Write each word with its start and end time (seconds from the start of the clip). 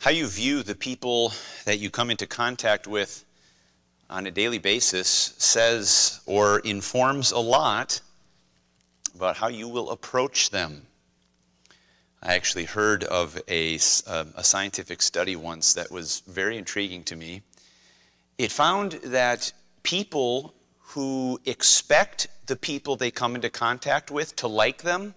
How 0.00 0.12
you 0.12 0.28
view 0.28 0.62
the 0.62 0.76
people 0.76 1.32
that 1.64 1.80
you 1.80 1.90
come 1.90 2.08
into 2.08 2.24
contact 2.24 2.86
with 2.86 3.24
on 4.08 4.28
a 4.28 4.30
daily 4.30 4.58
basis 4.58 5.34
says 5.38 6.20
or 6.24 6.60
informs 6.60 7.32
a 7.32 7.38
lot 7.40 8.00
about 9.16 9.36
how 9.36 9.48
you 9.48 9.66
will 9.66 9.90
approach 9.90 10.50
them. 10.50 10.86
I 12.22 12.36
actually 12.36 12.66
heard 12.66 13.02
of 13.02 13.40
a, 13.48 13.80
um, 14.06 14.32
a 14.36 14.44
scientific 14.44 15.02
study 15.02 15.34
once 15.34 15.74
that 15.74 15.90
was 15.90 16.22
very 16.28 16.56
intriguing 16.56 17.02
to 17.04 17.16
me. 17.16 17.42
It 18.38 18.52
found 18.52 18.92
that 19.02 19.52
people 19.82 20.54
who 20.78 21.40
expect 21.44 22.28
the 22.46 22.56
people 22.56 22.94
they 22.94 23.10
come 23.10 23.34
into 23.34 23.50
contact 23.50 24.12
with 24.12 24.36
to 24.36 24.46
like 24.46 24.82
them 24.82 25.16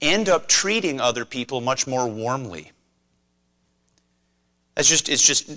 end 0.00 0.28
up 0.28 0.48
treating 0.48 1.00
other 1.00 1.24
people 1.24 1.60
much 1.60 1.86
more 1.86 2.06
warmly. 2.06 2.72
That's 4.74 4.88
just, 4.88 5.08
it's 5.08 5.26
just, 5.26 5.50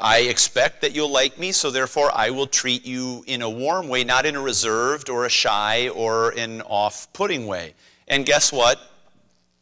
I 0.00 0.20
expect 0.20 0.80
that 0.80 0.94
you'll 0.94 1.10
like 1.10 1.38
me, 1.38 1.52
so 1.52 1.70
therefore 1.70 2.10
I 2.14 2.30
will 2.30 2.46
treat 2.46 2.86
you 2.86 3.22
in 3.26 3.42
a 3.42 3.50
warm 3.50 3.86
way, 3.88 4.02
not 4.02 4.24
in 4.24 4.34
a 4.34 4.40
reserved 4.40 5.10
or 5.10 5.26
a 5.26 5.28
shy 5.28 5.90
or 5.90 6.30
an 6.30 6.62
off 6.62 7.12
putting 7.12 7.46
way. 7.46 7.74
And 8.08 8.24
guess 8.24 8.50
what? 8.50 8.80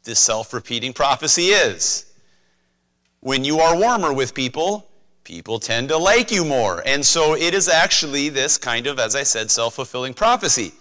This 0.04 0.20
self 0.20 0.52
repeating 0.52 0.92
prophecy 0.92 1.46
is. 1.46 2.06
When 3.18 3.44
you 3.44 3.58
are 3.58 3.76
warmer 3.76 4.12
with 4.12 4.32
people, 4.32 4.88
people 5.24 5.58
tend 5.58 5.88
to 5.88 5.96
like 5.98 6.30
you 6.30 6.44
more. 6.44 6.82
And 6.86 7.04
so 7.04 7.34
it 7.34 7.52
is 7.52 7.68
actually 7.68 8.28
this 8.28 8.56
kind 8.58 8.86
of, 8.86 9.00
as 9.00 9.16
I 9.16 9.24
said, 9.24 9.50
self 9.50 9.74
fulfilling 9.74 10.14
prophecy. 10.14 10.72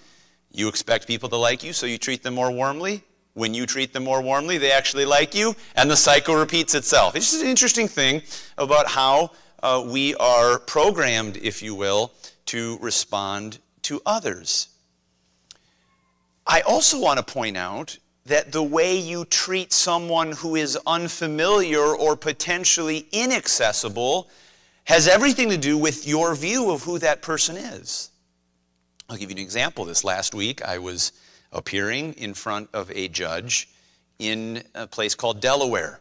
You 0.51 0.67
expect 0.67 1.07
people 1.07 1.29
to 1.29 1.35
like 1.35 1.63
you, 1.63 1.73
so 1.73 1.87
you 1.87 1.97
treat 1.97 2.21
them 2.21 2.35
more 2.35 2.51
warmly. 2.51 3.03
When 3.39 3.53
you 3.53 3.65
treat 3.65 3.93
them 3.93 4.03
more 4.03 4.21
warmly, 4.21 4.57
they 4.57 4.69
actually 4.69 5.05
like 5.05 5.33
you, 5.33 5.55
and 5.73 5.89
the 5.89 5.95
cycle 5.95 6.35
repeats 6.35 6.75
itself. 6.75 7.15
It's 7.15 7.31
just 7.31 7.41
an 7.41 7.47
interesting 7.47 7.87
thing 7.87 8.21
about 8.57 8.87
how 8.87 9.31
uh, 9.63 9.81
we 9.87 10.13
are 10.15 10.59
programmed, 10.59 11.37
if 11.37 11.63
you 11.63 11.73
will, 11.73 12.11
to 12.47 12.77
respond 12.81 13.59
to 13.83 14.01
others. 14.05 14.67
I 16.45 16.59
also 16.61 16.99
want 16.99 17.17
to 17.17 17.33
point 17.33 17.55
out 17.55 17.97
that 18.25 18.51
the 18.51 18.61
way 18.61 18.99
you 18.99 19.23
treat 19.23 19.71
someone 19.71 20.33
who 20.33 20.57
is 20.57 20.77
unfamiliar 20.85 21.95
or 21.95 22.17
potentially 22.17 23.07
inaccessible 23.13 24.29
has 24.83 25.07
everything 25.07 25.49
to 25.49 25.57
do 25.57 25.77
with 25.77 26.05
your 26.05 26.35
view 26.35 26.71
of 26.71 26.83
who 26.83 26.99
that 26.99 27.21
person 27.21 27.55
is. 27.55 28.09
I'll 29.07 29.15
give 29.15 29.29
you 29.29 29.37
an 29.37 29.41
example. 29.41 29.85
This 29.85 30.03
last 30.03 30.35
week, 30.35 30.61
I 30.61 30.79
was 30.79 31.13
appearing 31.51 32.13
in 32.13 32.33
front 32.33 32.69
of 32.73 32.91
a 32.91 33.07
judge 33.07 33.69
in 34.19 34.63
a 34.75 34.85
place 34.85 35.15
called 35.15 35.39
Delaware. 35.39 35.99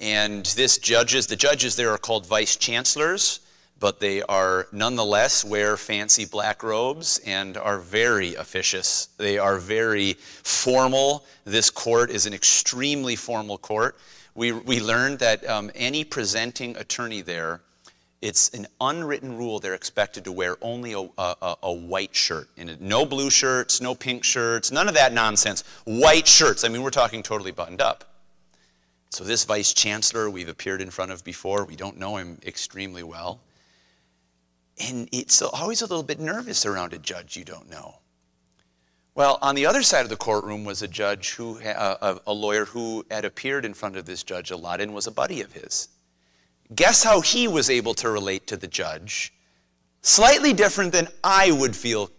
And 0.00 0.44
this 0.46 0.78
judges, 0.78 1.26
the 1.26 1.36
judges 1.36 1.76
there 1.76 1.90
are 1.90 1.98
called 1.98 2.26
vice 2.26 2.56
chancellors, 2.56 3.40
but 3.78 4.00
they 4.00 4.22
are 4.22 4.68
nonetheless 4.72 5.44
wear 5.44 5.76
fancy 5.76 6.24
black 6.24 6.62
robes 6.62 7.20
and 7.26 7.56
are 7.56 7.78
very 7.78 8.34
officious. 8.34 9.08
They 9.18 9.38
are 9.38 9.58
very 9.58 10.14
formal. 10.14 11.24
This 11.44 11.70
court 11.70 12.10
is 12.10 12.26
an 12.26 12.34
extremely 12.34 13.16
formal 13.16 13.58
court. 13.58 13.96
We, 14.34 14.52
we 14.52 14.80
learned 14.80 15.18
that 15.18 15.48
um, 15.48 15.70
any 15.74 16.04
presenting 16.04 16.76
attorney 16.76 17.22
there 17.22 17.60
it's 18.22 18.50
an 18.50 18.68
unwritten 18.80 19.36
rule 19.36 19.58
they're 19.58 19.74
expected 19.74 20.24
to 20.24 20.32
wear 20.32 20.56
only 20.62 20.92
a, 20.92 21.08
a, 21.18 21.56
a 21.64 21.72
white 21.72 22.14
shirt. 22.14 22.48
No 22.80 23.04
blue 23.04 23.28
shirts, 23.28 23.80
no 23.80 23.96
pink 23.96 24.22
shirts, 24.22 24.70
none 24.70 24.88
of 24.88 24.94
that 24.94 25.12
nonsense. 25.12 25.64
White 25.84 26.28
shirts. 26.28 26.64
I 26.64 26.68
mean, 26.68 26.82
we're 26.82 26.90
talking 26.90 27.22
totally 27.22 27.50
buttoned 27.50 27.82
up. 27.82 28.04
So, 29.10 29.24
this 29.24 29.44
vice 29.44 29.74
chancellor 29.74 30.30
we've 30.30 30.48
appeared 30.48 30.80
in 30.80 30.88
front 30.88 31.10
of 31.10 31.22
before, 31.22 31.64
we 31.66 31.76
don't 31.76 31.98
know 31.98 32.16
him 32.16 32.38
extremely 32.46 33.02
well. 33.02 33.40
And 34.88 35.08
it's 35.12 35.42
always 35.42 35.82
a 35.82 35.86
little 35.86 36.02
bit 36.02 36.18
nervous 36.18 36.64
around 36.64 36.94
a 36.94 36.98
judge 36.98 37.36
you 37.36 37.44
don't 37.44 37.68
know. 37.68 37.96
Well, 39.14 39.38
on 39.42 39.54
the 39.54 39.66
other 39.66 39.82
side 39.82 40.04
of 40.04 40.08
the 40.08 40.16
courtroom 40.16 40.64
was 40.64 40.80
a 40.80 40.88
judge 40.88 41.34
who, 41.34 41.60
uh, 41.60 42.18
a 42.26 42.32
lawyer 42.32 42.64
who 42.64 43.04
had 43.10 43.26
appeared 43.26 43.66
in 43.66 43.74
front 43.74 43.96
of 43.96 44.06
this 44.06 44.22
judge 44.22 44.50
a 44.50 44.56
lot 44.56 44.80
and 44.80 44.94
was 44.94 45.06
a 45.06 45.10
buddy 45.10 45.42
of 45.42 45.52
his. 45.52 45.88
Guess 46.74 47.02
how 47.02 47.20
he 47.20 47.48
was 47.48 47.68
able 47.70 47.94
to 47.94 48.10
relate 48.10 48.46
to 48.46 48.56
the 48.56 48.66
judge? 48.66 49.32
Slightly 50.02 50.52
different 50.52 50.92
than 50.92 51.08
I 51.22 51.50
would 51.50 51.74
feel 51.76 52.10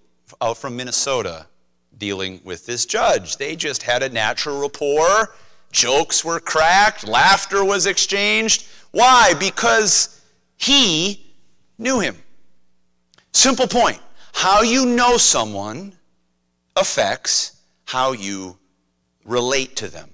from 0.56 0.76
Minnesota 0.76 1.48
dealing 1.98 2.42
with 2.44 2.66
this 2.66 2.86
judge. 2.86 3.38
They 3.38 3.56
just 3.56 3.84
had 3.84 4.04
a 4.04 4.10
natural 4.10 4.62
rapport. 4.62 5.36
Jokes 5.72 6.24
were 6.24 6.40
cracked, 6.40 7.08
laughter 7.08 7.64
was 7.64 7.86
exchanged. 7.86 8.68
Why? 8.92 9.34
Because 9.40 10.22
he 10.58 11.34
knew 11.78 12.00
him. 12.00 12.16
Simple 13.32 13.68
point. 13.68 14.00
How 14.34 14.62
you 14.62 14.86
know 14.86 15.18
someone 15.18 15.94
affects 16.76 17.62
how 17.86 18.12
you 18.12 18.58
relate 19.26 19.76
to 19.78 19.88
them 19.88 20.10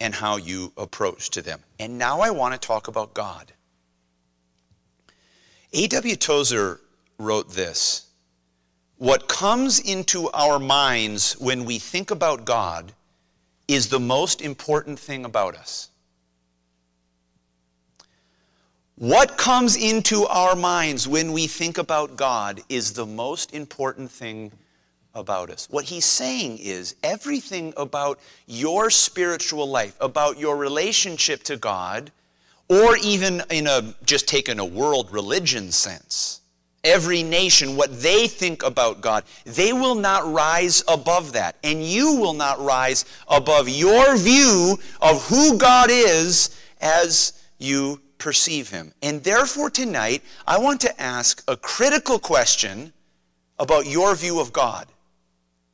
and 0.00 0.14
how 0.14 0.36
you 0.36 0.72
approach 0.76 1.30
to 1.30 1.42
them. 1.42 1.60
And 1.78 1.98
now 1.98 2.20
I 2.20 2.30
want 2.30 2.54
to 2.54 2.66
talk 2.66 2.88
about 2.88 3.14
God. 3.14 3.52
A.W. 5.72 6.16
Tozer 6.16 6.80
wrote 7.18 7.50
this 7.52 8.08
What 8.96 9.28
comes 9.28 9.80
into 9.80 10.30
our 10.30 10.58
minds 10.58 11.34
when 11.34 11.64
we 11.64 11.78
think 11.78 12.10
about 12.10 12.44
God 12.44 12.92
is 13.66 13.88
the 13.88 14.00
most 14.00 14.40
important 14.40 14.98
thing 14.98 15.24
about 15.24 15.54
us. 15.54 15.90
What 18.96 19.36
comes 19.36 19.76
into 19.76 20.26
our 20.26 20.56
minds 20.56 21.06
when 21.06 21.32
we 21.32 21.46
think 21.46 21.78
about 21.78 22.16
God 22.16 22.60
is 22.68 22.94
the 22.94 23.06
most 23.06 23.54
important 23.54 24.10
thing 24.10 24.50
about 25.18 25.50
us. 25.50 25.66
What 25.70 25.84
he's 25.84 26.04
saying 26.04 26.58
is 26.58 26.94
everything 27.02 27.74
about 27.76 28.18
your 28.46 28.90
spiritual 28.90 29.68
life, 29.68 29.96
about 30.00 30.38
your 30.38 30.56
relationship 30.56 31.42
to 31.44 31.56
God, 31.56 32.10
or 32.68 32.96
even 32.98 33.42
in 33.50 33.66
a 33.66 33.94
just 34.04 34.28
taken 34.28 34.58
a 34.58 34.64
world 34.64 35.10
religion 35.10 35.72
sense, 35.72 36.40
every 36.84 37.22
nation, 37.22 37.76
what 37.76 38.00
they 38.00 38.28
think 38.28 38.62
about 38.62 39.00
God, 39.00 39.24
they 39.44 39.72
will 39.72 39.94
not 39.94 40.30
rise 40.32 40.84
above 40.88 41.32
that. 41.32 41.56
And 41.64 41.82
you 41.82 42.16
will 42.16 42.34
not 42.34 42.60
rise 42.60 43.04
above 43.28 43.68
your 43.68 44.16
view 44.16 44.78
of 45.00 45.24
who 45.26 45.58
God 45.58 45.88
is 45.90 46.56
as 46.80 47.32
you 47.58 48.00
perceive 48.18 48.68
him. 48.68 48.92
And 49.02 49.22
therefore, 49.22 49.70
tonight, 49.70 50.22
I 50.46 50.58
want 50.58 50.80
to 50.82 51.00
ask 51.00 51.42
a 51.48 51.56
critical 51.56 52.18
question 52.18 52.92
about 53.58 53.86
your 53.86 54.14
view 54.14 54.40
of 54.40 54.52
God 54.52 54.86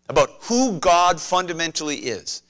about 0.09 0.31
who 0.41 0.79
God 0.79 1.21
fundamentally 1.21 1.97
is. 1.97 2.43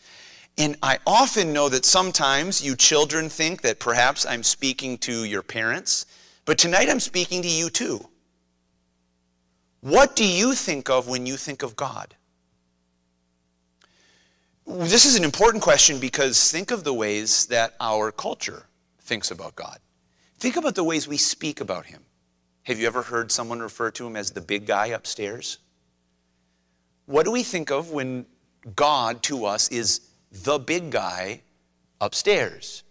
And 0.56 0.76
I 0.82 0.98
often 1.06 1.52
know 1.52 1.68
that 1.68 1.84
sometimes 1.84 2.64
you 2.64 2.76
children 2.76 3.28
think 3.28 3.62
that 3.62 3.80
perhaps 3.80 4.24
I'm 4.24 4.42
speaking 4.42 4.98
to 4.98 5.24
your 5.24 5.42
parents, 5.42 6.06
but 6.44 6.58
tonight 6.58 6.88
I'm 6.88 7.00
speaking 7.00 7.42
to 7.42 7.48
you 7.48 7.70
too. 7.70 8.08
What 9.80 10.16
do 10.16 10.26
you 10.26 10.54
think 10.54 10.88
of 10.88 11.08
when 11.08 11.26
you 11.26 11.36
think 11.36 11.62
of 11.62 11.76
God? 11.76 12.14
This 14.66 15.04
is 15.04 15.16
an 15.16 15.24
important 15.24 15.62
question 15.62 15.98
because 15.98 16.50
think 16.50 16.70
of 16.70 16.84
the 16.84 16.94
ways 16.94 17.46
that 17.46 17.74
our 17.80 18.10
culture 18.10 18.66
thinks 19.00 19.30
about 19.30 19.54
God. 19.56 19.78
Think 20.38 20.56
about 20.56 20.74
the 20.74 20.84
ways 20.84 21.06
we 21.06 21.16
speak 21.16 21.60
about 21.60 21.86
Him. 21.86 22.02
Have 22.62 22.78
you 22.78 22.86
ever 22.86 23.02
heard 23.02 23.30
someone 23.30 23.60
refer 23.60 23.90
to 23.90 24.06
Him 24.06 24.16
as 24.16 24.30
the 24.30 24.40
big 24.40 24.66
guy 24.66 24.86
upstairs? 24.86 25.58
What 27.06 27.24
do 27.24 27.30
we 27.30 27.42
think 27.42 27.70
of 27.70 27.90
when 27.90 28.26
God 28.74 29.22
to 29.24 29.44
us 29.44 29.68
is 29.68 30.00
the 30.32 30.58
big 30.58 30.90
guy 30.90 31.42
upstairs? 32.00 32.82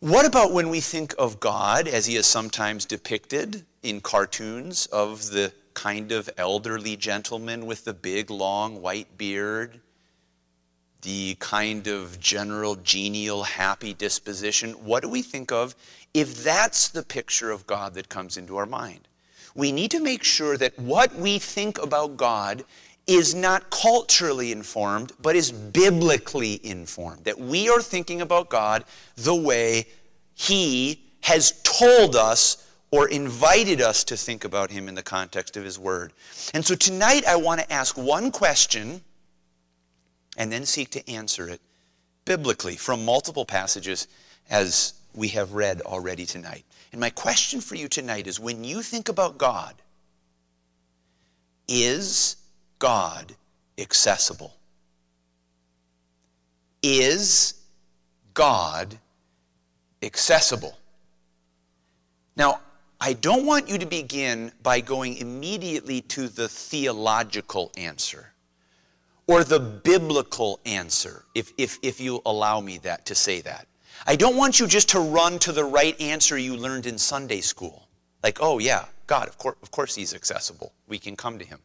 What 0.00 0.26
about 0.26 0.52
when 0.52 0.68
we 0.68 0.80
think 0.80 1.14
of 1.18 1.40
God 1.40 1.88
as 1.88 2.06
he 2.06 2.16
is 2.16 2.26
sometimes 2.26 2.84
depicted 2.84 3.64
in 3.82 4.00
cartoons 4.00 4.86
of 4.86 5.30
the 5.30 5.52
kind 5.74 6.12
of 6.12 6.28
elderly 6.36 6.96
gentleman 6.96 7.66
with 7.66 7.84
the 7.84 7.94
big 7.94 8.28
long 8.28 8.82
white 8.82 9.16
beard, 9.16 9.80
the 11.00 11.36
kind 11.36 11.86
of 11.86 12.20
general 12.20 12.76
genial 12.76 13.44
happy 13.44 13.94
disposition? 13.94 14.72
What 14.84 15.02
do 15.02 15.08
we 15.08 15.22
think 15.22 15.50
of 15.50 15.74
if 16.12 16.44
that's 16.44 16.88
the 16.88 17.02
picture 17.02 17.50
of 17.50 17.66
God 17.66 17.94
that 17.94 18.08
comes 18.08 18.36
into 18.36 18.56
our 18.56 18.66
mind? 18.66 19.08
We 19.54 19.72
need 19.72 19.90
to 19.90 20.00
make 20.00 20.22
sure 20.22 20.56
that 20.56 20.78
what 20.78 21.14
we 21.14 21.38
think 21.38 21.82
about 21.82 22.16
God 22.16 22.64
is 23.06 23.34
not 23.34 23.70
culturally 23.70 24.52
informed, 24.52 25.12
but 25.20 25.34
is 25.34 25.50
biblically 25.50 26.60
informed. 26.64 27.24
That 27.24 27.38
we 27.38 27.68
are 27.68 27.82
thinking 27.82 28.20
about 28.20 28.48
God 28.48 28.84
the 29.16 29.34
way 29.34 29.86
He 30.34 31.02
has 31.22 31.60
told 31.62 32.16
us 32.16 32.68
or 32.90 33.08
invited 33.08 33.80
us 33.80 34.04
to 34.04 34.16
think 34.16 34.44
about 34.44 34.70
Him 34.70 34.88
in 34.88 34.94
the 34.94 35.02
context 35.02 35.56
of 35.56 35.64
His 35.64 35.78
Word. 35.78 36.12
And 36.54 36.64
so 36.64 36.74
tonight 36.74 37.24
I 37.26 37.36
want 37.36 37.60
to 37.60 37.72
ask 37.72 37.96
one 37.96 38.30
question 38.30 39.00
and 40.36 40.52
then 40.52 40.64
seek 40.64 40.90
to 40.90 41.10
answer 41.10 41.48
it 41.48 41.60
biblically 42.24 42.76
from 42.76 43.04
multiple 43.04 43.44
passages 43.44 44.06
as 44.50 44.94
we 45.14 45.28
have 45.28 45.52
read 45.52 45.80
already 45.82 46.24
tonight. 46.24 46.64
And 46.92 47.00
my 47.00 47.10
question 47.10 47.60
for 47.60 47.74
you 47.74 47.88
tonight 47.88 48.26
is 48.26 48.38
when 48.38 48.64
you 48.64 48.82
think 48.82 49.08
about 49.08 49.38
God, 49.38 49.74
is 51.66 52.36
God 52.78 53.34
accessible? 53.78 54.54
Is 56.82 57.54
God 58.34 58.98
accessible? 60.02 60.78
Now, 62.36 62.60
I 63.00 63.14
don't 63.14 63.46
want 63.46 63.68
you 63.68 63.78
to 63.78 63.86
begin 63.86 64.52
by 64.62 64.80
going 64.80 65.16
immediately 65.16 66.02
to 66.02 66.28
the 66.28 66.48
theological 66.48 67.72
answer 67.76 68.32
or 69.26 69.44
the 69.44 69.60
biblical 69.60 70.60
answer, 70.66 71.24
if, 71.34 71.52
if, 71.56 71.78
if 71.82 72.00
you 72.00 72.20
allow 72.26 72.60
me 72.60 72.78
that 72.78 73.06
to 73.06 73.14
say 73.14 73.40
that. 73.40 73.66
I 74.06 74.16
don't 74.16 74.36
want 74.36 74.58
you 74.58 74.66
just 74.66 74.88
to 74.90 75.00
run 75.00 75.38
to 75.40 75.52
the 75.52 75.64
right 75.64 75.98
answer 76.00 76.36
you 76.36 76.56
learned 76.56 76.86
in 76.86 76.98
Sunday 76.98 77.40
school. 77.40 77.88
Like, 78.22 78.38
oh, 78.40 78.58
yeah, 78.58 78.86
God, 79.06 79.28
of 79.28 79.38
course, 79.38 79.56
of 79.62 79.70
course 79.70 79.94
He's 79.94 80.14
accessible. 80.14 80.72
We 80.88 80.98
can 80.98 81.16
come 81.16 81.38
to 81.38 81.44
Him. 81.44 81.60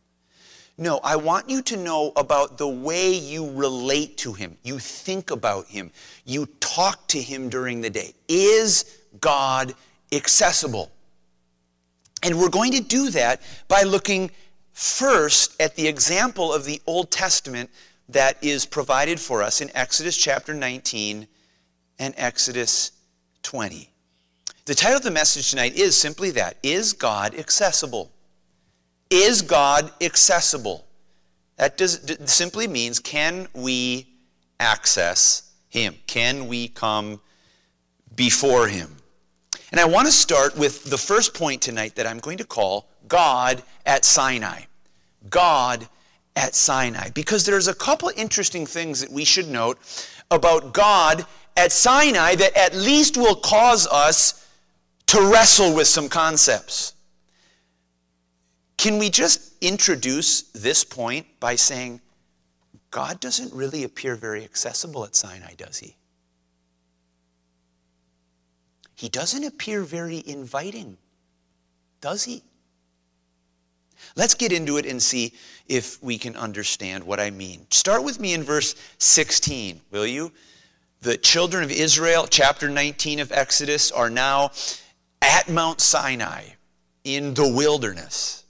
No, 0.78 1.00
I 1.04 1.16
want 1.16 1.50
you 1.50 1.64
to 1.64 1.78
know 1.78 2.12
about 2.16 2.60
the 2.60 2.68
way 2.68 3.12
you 3.12 3.52
relate 3.52 4.18
to 4.20 4.34
Him. 4.34 4.58
You 4.64 4.78
think 4.78 5.32
about 5.32 5.66
Him. 5.68 5.92
You 6.26 6.46
talk 6.60 7.08
to 7.08 7.22
Him 7.22 7.50
during 7.50 7.82
the 7.82 7.90
day. 7.90 8.14
Is 8.28 9.00
God 9.20 9.74
accessible? 10.12 10.92
And 12.22 12.40
we're 12.40 12.50
going 12.50 12.74
to 12.74 12.82
do 12.82 13.10
that 13.12 13.42
by 13.68 13.84
looking 13.84 14.30
first 14.74 15.60
at 15.60 15.76
the 15.76 15.88
example 15.88 16.54
of 16.54 16.66
the 16.66 16.80
Old 16.86 17.10
Testament 17.10 17.72
that 18.10 18.38
is 18.44 18.66
provided 18.66 19.20
for 19.20 19.42
us 19.42 19.62
in 19.62 19.76
Exodus 19.76 20.16
chapter 20.16 20.54
19 20.54 21.28
and 22.00 22.14
Exodus 22.18 22.92
20. 23.44 23.90
The 24.66 24.76
title 24.76 24.98
of 24.98 25.04
the 25.04 25.12
message 25.12 25.50
tonight 25.50 25.76
is 25.76 25.96
simply 25.96 26.32
that 26.32 26.58
Is 26.62 26.94
God 26.94 27.36
accessible? 27.36 28.12
Is 29.10 29.42
God 29.42 29.92
accessible? 30.02 30.86
That 31.56 31.78
does, 31.78 32.16
simply 32.26 32.68
means 32.68 33.00
can 33.00 33.48
we 33.54 34.08
access 34.60 35.54
Him? 35.70 35.96
Can 36.06 36.48
we 36.48 36.68
come 36.68 37.22
before 38.16 38.68
Him? 38.68 38.98
And 39.72 39.80
I 39.80 39.86
want 39.86 40.06
to 40.06 40.12
start 40.12 40.58
with 40.58 40.84
the 40.86 40.98
first 40.98 41.34
point 41.34 41.62
tonight 41.62 41.96
that 41.96 42.08
I'm 42.08 42.20
going 42.20 42.38
to 42.38 42.46
call 42.46 42.90
God 43.08 43.64
at 43.86 44.06
Sinai. 44.06 44.62
God 45.30 45.88
at 46.36 46.56
Sinai. 46.56 47.10
Because 47.10 47.46
there's 47.46 47.68
a 47.68 47.74
couple 47.74 48.12
interesting 48.16 48.66
things 48.66 49.02
that 49.02 49.12
we 49.12 49.26
should 49.26 49.48
note 49.48 49.78
about 50.30 50.74
God 50.74 51.26
at 51.58 51.72
Sinai 51.72 52.36
that 52.36 52.56
at 52.56 52.76
least 52.76 53.18
will 53.18 53.36
cause 53.36 53.88
us 53.88 54.48
to 55.08 55.22
wrestle 55.32 55.74
with 55.74 55.88
some 55.88 56.08
concepts. 56.08 56.94
Can 58.78 59.00
we 59.00 59.10
just 59.10 59.54
introduce 59.62 60.44
this 60.54 60.84
point 60.84 61.26
by 61.40 61.56
saying, 61.56 62.00
God 62.92 63.20
doesn't 63.20 63.52
really 63.54 63.84
appear 63.84 64.16
very 64.16 64.44
accessible 64.44 65.04
at 65.04 65.16
Sinai, 65.16 65.56
does 65.56 65.80
he? 65.80 65.96
He 68.96 69.10
doesn't 69.10 69.44
appear 69.44 69.82
very 69.82 70.24
inviting, 70.26 70.98
does 72.02 72.24
he? 72.24 72.44
Let's 74.16 74.36
get 74.36 74.52
into 74.52 74.78
it 74.78 74.86
and 74.86 75.02
see 75.02 75.34
if 75.68 76.02
we 76.04 76.18
can 76.18 76.36
understand 76.36 77.04
what 77.04 77.20
I 77.20 77.32
mean. 77.32 77.66
Start 77.72 78.04
with 78.04 78.20
me 78.20 78.34
in 78.34 78.44
verse 78.44 78.76
16, 79.00 79.82
will 79.92 80.06
you? 80.06 80.32
The 81.02 81.18
children 81.18 81.64
of 81.64 81.72
Israel, 81.72 82.28
chapter 82.28 82.70
19 82.70 83.20
of 83.20 83.32
Exodus, 83.32 83.92
are 83.92 84.10
now 84.10 84.52
at 85.22 85.48
Mount 85.48 85.80
Sinai 85.80 86.44
in 87.04 87.36
the 87.36 87.48
wilderness. 87.48 88.44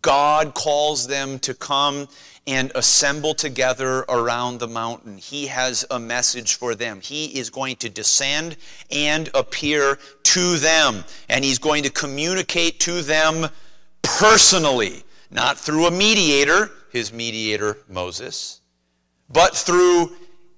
God 0.00 0.54
calls 0.54 1.06
them 1.08 1.38
to 1.40 1.52
come 1.52 2.08
and 2.46 2.70
assemble 2.74 3.34
together 3.34 4.00
around 4.08 4.58
the 4.58 4.68
mountain. 4.68 5.18
He 5.18 5.46
has 5.48 5.84
a 5.90 5.98
message 5.98 6.54
for 6.54 6.74
them. 6.74 7.00
He 7.00 7.38
is 7.38 7.50
going 7.50 7.76
to 7.76 7.88
descend 7.88 8.56
and 8.90 9.28
appear 9.34 9.98
to 10.22 10.56
them, 10.58 11.04
and 11.28 11.44
He's 11.44 11.58
going 11.58 11.82
to 11.82 11.90
communicate 11.90 12.80
to 12.80 13.02
them 13.02 13.48
personally, 14.02 15.02
not 15.30 15.58
through 15.58 15.86
a 15.86 15.90
mediator, 15.90 16.70
his 16.90 17.12
mediator 17.12 17.78
Moses, 17.88 18.60
but 19.28 19.56
through 19.56 20.12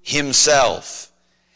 himself. 0.07 1.11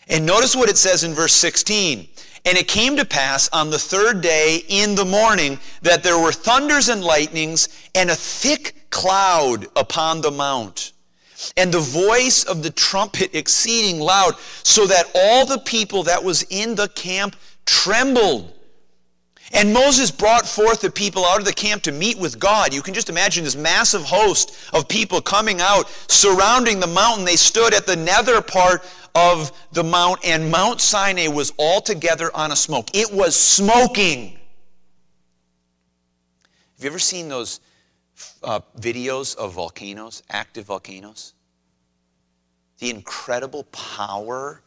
And 0.08 0.26
notice 0.26 0.56
what 0.56 0.68
it 0.68 0.76
says 0.76 1.04
in 1.04 1.14
verse 1.14 1.34
16. 1.34 2.08
And 2.44 2.58
it 2.58 2.66
came 2.66 2.96
to 2.96 3.04
pass 3.04 3.48
on 3.52 3.70
the 3.70 3.78
third 3.78 4.20
day 4.20 4.62
in 4.68 4.94
the 4.94 5.04
morning 5.04 5.58
that 5.82 6.02
there 6.02 6.18
were 6.18 6.32
thunders 6.32 6.88
and 6.88 7.04
lightnings 7.04 7.68
and 7.94 8.10
a 8.10 8.14
thick 8.14 8.90
cloud 8.90 9.66
upon 9.76 10.20
the 10.20 10.30
mount, 10.30 10.92
and 11.56 11.72
the 11.72 11.78
voice 11.78 12.42
of 12.44 12.62
the 12.62 12.70
trumpet 12.70 13.34
exceeding 13.34 14.00
loud, 14.00 14.34
so 14.64 14.86
that 14.86 15.10
all 15.14 15.46
the 15.46 15.60
people 15.60 16.02
that 16.02 16.24
was 16.24 16.42
in 16.50 16.74
the 16.74 16.88
camp 16.88 17.36
trembled. 17.66 18.52
And 19.52 19.74
Moses 19.74 20.10
brought 20.12 20.46
forth 20.46 20.80
the 20.80 20.90
people 20.90 21.26
out 21.26 21.40
of 21.40 21.44
the 21.44 21.52
camp 21.52 21.82
to 21.82 21.92
meet 21.92 22.16
with 22.18 22.38
God. 22.38 22.72
You 22.72 22.82
can 22.82 22.94
just 22.94 23.08
imagine 23.08 23.42
this 23.42 23.56
massive 23.56 24.02
host 24.02 24.56
of 24.72 24.86
people 24.86 25.20
coming 25.20 25.60
out, 25.60 25.88
surrounding 26.08 26.78
the 26.78 26.86
mountain. 26.86 27.24
They 27.24 27.36
stood 27.36 27.74
at 27.74 27.84
the 27.84 27.96
nether 27.96 28.40
part 28.40 28.84
of 29.16 29.50
the 29.72 29.82
mount, 29.82 30.20
and 30.24 30.50
Mount 30.52 30.80
Sinai 30.80 31.26
was 31.26 31.52
altogether 31.58 32.34
on 32.34 32.52
a 32.52 32.56
smoke. 32.56 32.90
It 32.94 33.12
was 33.12 33.34
smoking. 33.34 34.38
Have 36.76 36.84
you 36.84 36.90
ever 36.90 37.00
seen 37.00 37.28
those 37.28 37.58
uh, 38.44 38.60
videos 38.78 39.36
of 39.36 39.52
volcanoes, 39.52 40.22
active 40.30 40.66
volcanoes? 40.66 41.34
The 42.78 42.88
incredible 42.88 43.64
power 43.64 44.62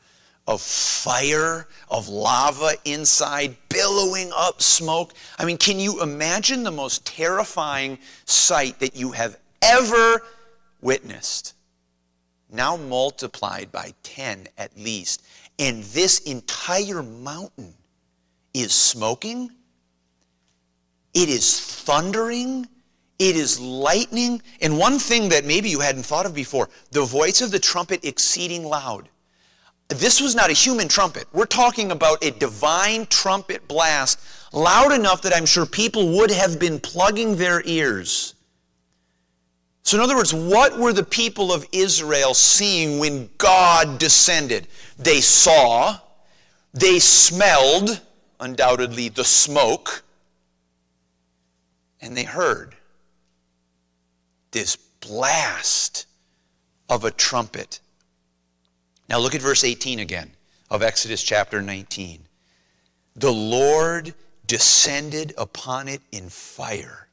of 0.47 0.61
fire, 0.61 1.67
of 1.89 2.09
lava 2.09 2.71
inside, 2.85 3.55
billowing 3.69 4.31
up 4.35 4.61
smoke. 4.61 5.13
I 5.37 5.45
mean, 5.45 5.57
can 5.57 5.79
you 5.79 6.01
imagine 6.01 6.63
the 6.63 6.71
most 6.71 7.05
terrifying 7.05 7.97
sight 8.25 8.79
that 8.79 8.95
you 8.95 9.11
have 9.11 9.37
ever 9.61 10.21
witnessed? 10.81 11.55
Now 12.51 12.75
multiplied 12.75 13.71
by 13.71 13.93
10 14.03 14.47
at 14.57 14.77
least. 14.77 15.23
And 15.59 15.83
this 15.83 16.19
entire 16.19 17.01
mountain 17.01 17.73
is 18.53 18.73
smoking, 18.73 19.49
it 21.13 21.29
is 21.29 21.59
thundering, 21.59 22.67
it 23.17 23.35
is 23.35 23.59
lightning. 23.59 24.41
And 24.61 24.77
one 24.77 24.99
thing 24.99 25.29
that 25.29 25.45
maybe 25.45 25.69
you 25.69 25.79
hadn't 25.79 26.03
thought 26.03 26.25
of 26.25 26.33
before 26.33 26.69
the 26.91 27.05
voice 27.05 27.41
of 27.41 27.51
the 27.51 27.59
trumpet 27.59 28.03
exceeding 28.03 28.65
loud. 28.65 29.09
This 29.93 30.21
was 30.21 30.35
not 30.35 30.49
a 30.49 30.53
human 30.53 30.87
trumpet. 30.87 31.27
We're 31.33 31.45
talking 31.45 31.91
about 31.91 32.23
a 32.23 32.31
divine 32.31 33.05
trumpet 33.07 33.67
blast, 33.67 34.19
loud 34.51 34.91
enough 34.91 35.21
that 35.23 35.35
I'm 35.35 35.45
sure 35.45 35.65
people 35.65 36.17
would 36.17 36.31
have 36.31 36.59
been 36.59 36.79
plugging 36.79 37.35
their 37.35 37.61
ears. 37.65 38.35
So, 39.83 39.97
in 39.97 40.03
other 40.03 40.15
words, 40.15 40.33
what 40.33 40.77
were 40.77 40.93
the 40.93 41.03
people 41.03 41.51
of 41.51 41.67
Israel 41.73 42.33
seeing 42.33 42.99
when 42.99 43.29
God 43.37 43.99
descended? 43.99 44.67
They 44.97 45.19
saw, 45.19 45.97
they 46.73 46.99
smelled, 46.99 47.99
undoubtedly, 48.39 49.09
the 49.09 49.25
smoke, 49.25 50.03
and 51.99 52.15
they 52.15 52.23
heard 52.23 52.75
this 54.51 54.77
blast 55.01 56.05
of 56.89 57.03
a 57.03 57.11
trumpet. 57.11 57.81
Now 59.09 59.19
look 59.19 59.35
at 59.35 59.41
verse 59.41 59.63
18 59.63 59.99
again 59.99 60.31
of 60.69 60.81
Exodus 60.81 61.21
chapter 61.23 61.61
19. 61.61 62.27
The 63.15 63.33
Lord 63.33 64.13
descended 64.47 65.33
upon 65.37 65.87
it 65.87 66.01
in 66.11 66.29
fire 66.29 67.07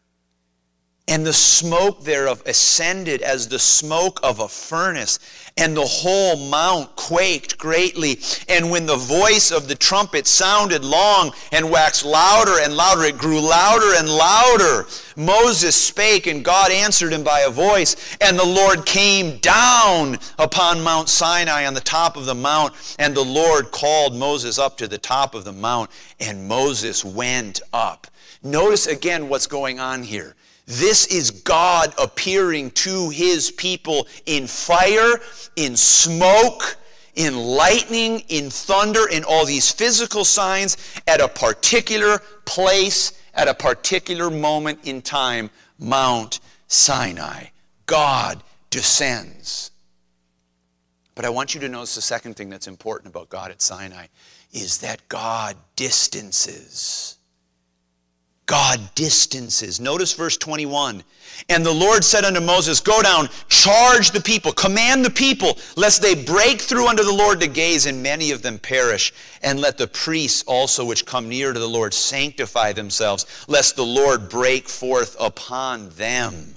and 1.11 1.27
the 1.27 1.33
smoke 1.33 2.05
thereof 2.05 2.41
ascended 2.47 3.21
as 3.21 3.49
the 3.49 3.59
smoke 3.59 4.21
of 4.23 4.39
a 4.39 4.49
furnace, 4.49 5.19
and 5.57 5.77
the 5.77 5.85
whole 5.85 6.37
mount 6.49 6.95
quaked 6.95 7.59
greatly. 7.59 8.21
And 8.49 8.71
when 8.71 8.87
the 8.87 8.97
voice 8.97 9.51
of 9.51 9.67
the 9.67 9.75
trumpet 9.75 10.29
sounded 10.29 10.85
long 10.85 11.33
and 11.51 11.69
waxed 11.69 12.05
louder 12.05 12.61
and 12.63 12.77
louder, 12.77 13.03
it 13.03 13.19
grew 13.19 13.41
louder 13.41 13.97
and 13.97 14.09
louder. 14.09 14.87
Moses 15.17 15.75
spake, 15.75 16.29
and 16.29 16.45
God 16.45 16.71
answered 16.71 17.13
him 17.13 17.25
by 17.25 17.41
a 17.41 17.51
voice. 17.51 18.17
And 18.21 18.39
the 18.39 18.47
Lord 18.47 18.87
came 18.87 19.39
down 19.39 20.17
upon 20.39 20.81
Mount 20.81 21.09
Sinai 21.09 21.67
on 21.67 21.75
the 21.75 21.81
top 21.81 22.17
of 22.17 22.25
the 22.25 22.37
mount, 22.37 22.73
and 23.01 23.17
the 23.17 23.25
Lord 23.25 23.73
called 23.73 24.15
Moses 24.15 24.61
up 24.61 24.79
to 24.79 24.87
the 24.87 24.97
top 24.97 25.35
of 25.35 25.45
the 25.45 25.53
mount, 25.53 25.91
and 26.21 26.47
Moses 26.47 27.05
went 27.05 27.61
up. 27.73 28.07
Notice 28.45 28.87
again 28.87 29.29
what's 29.29 29.49
going 29.49 29.81
on 29.81 30.05
here. 30.05 30.37
This 30.71 31.07
is 31.07 31.33
God 31.33 31.93
appearing 31.99 32.71
to 32.73 33.11
his 33.11 33.51
people 33.51 34.07
in 34.27 34.47
fire, 34.47 35.19
in 35.57 35.77
smoke, 35.77 36.77
in 37.17 37.37
lightning, 37.37 38.23
in 38.29 38.51
thunder, 38.51 39.09
in 39.09 39.25
all 39.25 39.45
these 39.45 39.73
physical 39.73 40.25
signs 40.25 40.77
at 41.09 41.21
a 41.21 41.27
particular 41.27 42.21
place, 42.45 43.21
at 43.35 43.49
a 43.49 43.55
particular 43.55 44.31
moment 44.31 44.79
in 44.85 45.03
time, 45.03 45.51
Mount 45.81 46.39
Sinai. 46.69 47.47
God 47.87 48.41
descends. 48.71 49.73
But 51.17 51.25
I 51.25 51.31
want 51.31 51.53
you 51.53 51.61
to 51.63 51.69
notice 51.69 51.97
the 51.97 52.01
second 52.01 52.37
thing 52.37 52.49
that's 52.49 52.69
important 52.69 53.13
about 53.13 53.29
God 53.29 53.51
at 53.51 53.61
Sinai 53.61 54.07
is 54.53 54.79
that 54.79 55.01
God 55.09 55.57
distances. 55.75 57.17
God 58.51 58.81
distances. 58.97 59.79
Notice 59.79 60.13
verse 60.13 60.37
21. 60.37 61.05
And 61.49 61.65
the 61.65 61.73
Lord 61.73 62.03
said 62.03 62.25
unto 62.25 62.41
Moses, 62.41 62.81
Go 62.81 63.01
down, 63.01 63.29
charge 63.49 64.11
the 64.11 64.21
people, 64.21 64.51
command 64.51 65.05
the 65.05 65.11
people, 65.11 65.57
lest 65.77 66.03
they 66.03 66.17
break 66.17 66.61
through 66.61 66.89
unto 66.89 67.05
the 67.05 67.13
Lord 67.13 67.41
to 67.43 67.47
gaze, 67.47 67.87
and 67.87 68.03
many 68.03 68.33
of 68.33 68.43
them 68.43 68.59
perish. 68.59 69.15
And 69.45 69.61
let 69.61 69.79
the 69.79 69.87
priests 69.87 70.43
also 70.49 70.85
which 70.85 71.07
come 71.07 71.29
near 71.29 71.53
to 71.53 71.61
the 71.61 71.69
Lord 71.69 71.95
sanctify 71.95 72.73
themselves, 72.73 73.45
lest 73.47 73.77
the 73.77 73.87
Lord 73.87 74.29
break 74.29 74.69
forth 74.69 75.17
upon 75.21 75.91
them. 75.91 76.57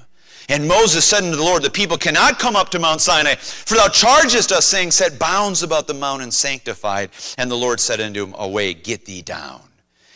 And 0.50 0.68
Moses 0.68 1.06
said 1.06 1.24
unto 1.24 1.38
the 1.38 1.44
Lord, 1.44 1.62
The 1.62 1.70
people 1.70 1.98
cannot 1.98 2.40
come 2.40 2.56
up 2.56 2.70
to 2.70 2.80
Mount 2.80 3.02
Sinai, 3.02 3.36
for 3.36 3.76
thou 3.76 3.88
chargest 3.88 4.52
us, 4.52 4.66
saying, 4.66 4.90
Set 4.90 5.20
bounds 5.20 5.62
about 5.62 5.86
the 5.86 5.94
mountain 5.94 6.32
sanctified. 6.32 7.12
And 7.38 7.52
the 7.52 7.56
Lord 7.56 7.80
said 7.80 8.02
unto 8.02 8.24
him, 8.24 8.34
Away, 8.36 8.74
get 8.74 9.06
thee 9.06 9.22
down. 9.22 9.62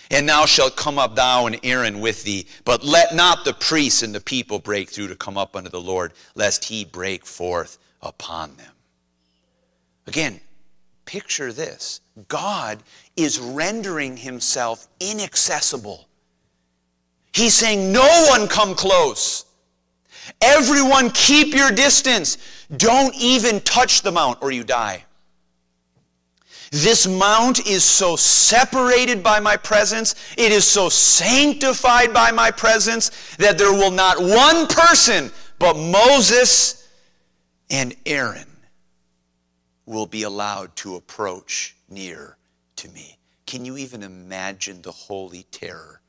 And 0.10 0.28
thou 0.28 0.46
shalt 0.46 0.76
come 0.76 0.98
up 0.98 1.16
thou 1.16 1.48
and 1.48 1.60
Aaron 1.64 2.00
with 2.00 2.24
thee, 2.24 2.48
but 2.64 2.84
let 2.84 3.14
not 3.14 3.44
the 3.44 3.54
priests 3.54 4.04
and 4.04 4.16
the 4.16 4.22
people 4.22 4.60
break 4.60 4.90
through 4.90 5.10
to 5.10 5.16
come 5.16 5.38
up 5.38 5.56
unto 5.56 5.70
the 5.70 5.82
Lord, 5.82 6.14
lest 6.36 6.66
he 6.66 6.86
break 6.86 7.26
forth 7.26 7.78
upon 8.02 8.56
them. 8.56 8.72
Again, 10.08 10.40
picture 11.06 11.52
this 11.52 12.02
God 12.28 12.82
is 13.16 13.40
rendering 13.40 14.16
himself 14.16 14.88
inaccessible. 15.00 16.08
He's 17.34 17.54
saying, 17.54 17.92
No 17.92 18.26
one 18.30 18.48
come 18.48 18.74
close. 18.74 19.46
Everyone 20.42 21.10
keep 21.12 21.54
your 21.54 21.72
distance. 21.72 22.38
Don't 22.76 23.16
even 23.16 23.62
touch 23.62 24.02
the 24.02 24.12
mount 24.12 24.40
or 24.42 24.52
you 24.52 24.64
die. 24.64 25.04
This 26.72 27.08
mount 27.08 27.66
is 27.66 27.84
so 27.84 28.16
separated 28.16 29.24
by 29.24 29.40
my 29.40 29.58
presence, 29.58 30.16
it 30.38 30.52
is 30.52 30.66
so 30.66 30.90
sanctified 30.90 32.14
by 32.14 32.32
my 32.32 32.52
presence, 32.52 33.36
that 33.38 33.58
there 33.58 33.72
will 33.72 33.92
not 33.92 34.20
one 34.20 34.68
person 34.68 35.32
but 35.60 35.76
Moses 35.76 36.88
and 37.70 37.96
Aaron 38.06 38.46
will 39.86 40.06
be 40.06 40.24
allowed 40.24 40.76
to 40.78 40.96
approach 40.96 41.76
near 41.90 42.38
to 42.76 42.90
me. 42.90 43.18
Can 43.46 43.66
you 43.66 43.78
even 43.78 44.04
imagine 44.04 44.82
the 44.82 44.92
holy 44.92 45.44
terror? 45.52 46.02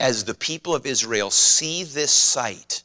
As 0.00 0.24
the 0.24 0.34
people 0.34 0.74
of 0.74 0.86
Israel 0.86 1.30
see 1.30 1.84
this 1.84 2.10
sight, 2.10 2.82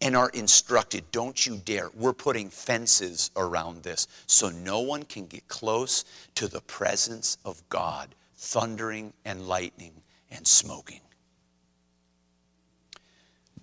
and 0.00 0.16
are 0.16 0.30
instructed 0.30 1.10
don't 1.10 1.46
you 1.46 1.56
dare. 1.56 1.90
We're 1.94 2.12
putting 2.12 2.50
fences 2.50 3.30
around 3.36 3.82
this 3.82 4.06
so 4.26 4.48
no 4.48 4.80
one 4.80 5.02
can 5.02 5.26
get 5.26 5.48
close 5.48 6.04
to 6.36 6.46
the 6.46 6.60
presence 6.60 7.38
of 7.44 7.62
God, 7.68 8.14
thundering 8.36 9.12
and 9.24 9.48
lightning 9.48 9.92
and 10.30 10.46
smoking. 10.46 11.00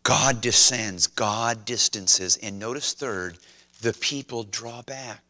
God 0.03 0.41
descends, 0.41 1.07
God 1.07 1.65
distances, 1.65 2.37
and 2.37 2.59
notice 2.59 2.93
third, 2.93 3.39
the 3.81 3.93
people 3.93 4.43
draw 4.43 4.81
back. 4.83 5.23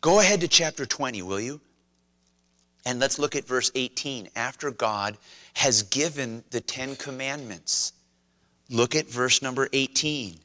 Go 0.00 0.20
ahead 0.20 0.40
to 0.40 0.48
chapter 0.48 0.84
20, 0.84 1.22
will 1.22 1.40
you? 1.40 1.60
And 2.84 2.98
let's 2.98 3.18
look 3.18 3.36
at 3.36 3.46
verse 3.46 3.70
18. 3.74 4.30
After 4.34 4.70
God 4.70 5.18
has 5.54 5.82
given 5.82 6.42
the 6.50 6.60
Ten 6.60 6.96
Commandments, 6.96 7.92
Look 8.70 8.94
at 8.94 9.08
verse 9.08 9.40
number 9.42 9.68
18. 9.72 10.38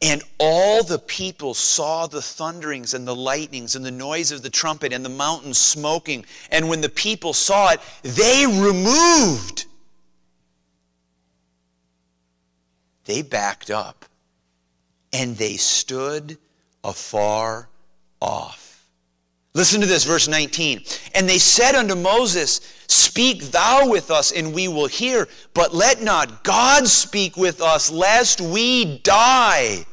And 0.00 0.22
all 0.38 0.84
the 0.84 1.00
people 1.00 1.54
saw 1.54 2.06
the 2.06 2.22
thunderings 2.22 2.94
and 2.94 3.06
the 3.06 3.16
lightnings 3.16 3.74
and 3.74 3.84
the 3.84 3.90
noise 3.90 4.30
of 4.30 4.42
the 4.42 4.50
trumpet 4.50 4.92
and 4.92 5.04
the 5.04 5.08
mountain 5.08 5.54
smoking. 5.54 6.24
And 6.50 6.68
when 6.68 6.80
the 6.80 6.88
people 6.88 7.32
saw 7.32 7.72
it, 7.72 7.80
they 8.02 8.46
removed. 8.46 9.66
They 13.06 13.22
backed 13.22 13.70
up 13.70 14.04
and 15.12 15.36
they 15.36 15.56
stood 15.56 16.38
afar 16.84 17.68
off. 18.20 18.67
Listen 19.58 19.80
to 19.80 19.88
this, 19.88 20.04
verse 20.04 20.28
19. 20.28 20.84
And 21.16 21.28
they 21.28 21.38
said 21.38 21.74
unto 21.74 21.96
Moses, 21.96 22.60
Speak 22.86 23.42
thou 23.50 23.88
with 23.88 24.08
us, 24.08 24.30
and 24.30 24.54
we 24.54 24.68
will 24.68 24.86
hear, 24.86 25.26
but 25.52 25.74
let 25.74 26.00
not 26.00 26.44
God 26.44 26.86
speak 26.86 27.36
with 27.36 27.60
us, 27.60 27.90
lest 27.90 28.40
we 28.40 28.98
die. 28.98 29.84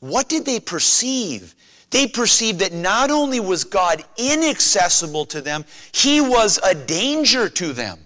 What 0.00 0.30
did 0.30 0.46
they 0.46 0.58
perceive? 0.58 1.54
They 1.90 2.06
perceived 2.06 2.60
that 2.60 2.72
not 2.72 3.10
only 3.10 3.40
was 3.40 3.62
God 3.62 4.02
inaccessible 4.16 5.26
to 5.26 5.42
them, 5.42 5.66
he 5.92 6.22
was 6.22 6.58
a 6.64 6.74
danger 6.74 7.50
to 7.50 7.74
them. 7.74 7.98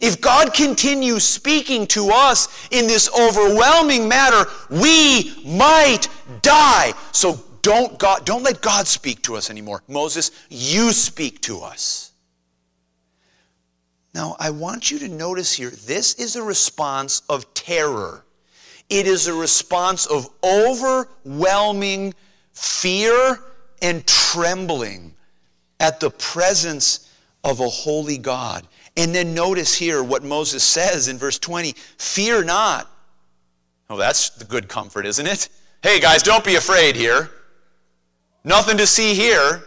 If 0.00 0.20
God 0.20 0.52
continues 0.52 1.22
speaking 1.22 1.86
to 1.88 2.10
us 2.12 2.68
in 2.72 2.88
this 2.88 3.08
overwhelming 3.16 4.08
matter, 4.08 4.50
we 4.68 5.32
might 5.46 6.08
die. 6.42 6.92
So 7.12 7.38
don't, 7.62 7.98
God, 7.98 8.24
don't 8.24 8.42
let 8.42 8.60
God 8.60 8.86
speak 8.86 9.22
to 9.22 9.36
us 9.36 9.50
anymore. 9.50 9.82
Moses, 9.88 10.30
you 10.48 10.92
speak 10.92 11.40
to 11.42 11.60
us. 11.60 12.12
Now, 14.14 14.36
I 14.38 14.50
want 14.50 14.90
you 14.90 14.98
to 15.00 15.08
notice 15.08 15.52
here 15.52 15.70
this 15.70 16.14
is 16.14 16.36
a 16.36 16.42
response 16.42 17.22
of 17.28 17.52
terror. 17.54 18.24
It 18.88 19.06
is 19.06 19.28
a 19.28 19.34
response 19.34 20.06
of 20.06 20.28
overwhelming 20.42 22.14
fear 22.52 23.38
and 23.80 24.04
trembling 24.06 25.14
at 25.78 26.00
the 26.00 26.10
presence 26.10 27.12
of 27.44 27.60
a 27.60 27.68
holy 27.68 28.18
God. 28.18 28.66
And 28.96 29.14
then 29.14 29.32
notice 29.32 29.74
here 29.74 30.02
what 30.02 30.24
Moses 30.24 30.64
says 30.64 31.08
in 31.08 31.16
verse 31.16 31.38
20 31.38 31.74
Fear 31.98 32.44
not. 32.44 32.90
Oh, 33.88 33.96
that's 33.96 34.30
the 34.30 34.44
good 34.44 34.68
comfort, 34.68 35.06
isn't 35.06 35.26
it? 35.26 35.48
Hey, 35.82 36.00
guys, 36.00 36.22
don't 36.22 36.44
be 36.44 36.56
afraid 36.56 36.96
here. 36.96 37.30
Nothing 38.44 38.78
to 38.78 38.86
see 38.86 39.14
here. 39.14 39.62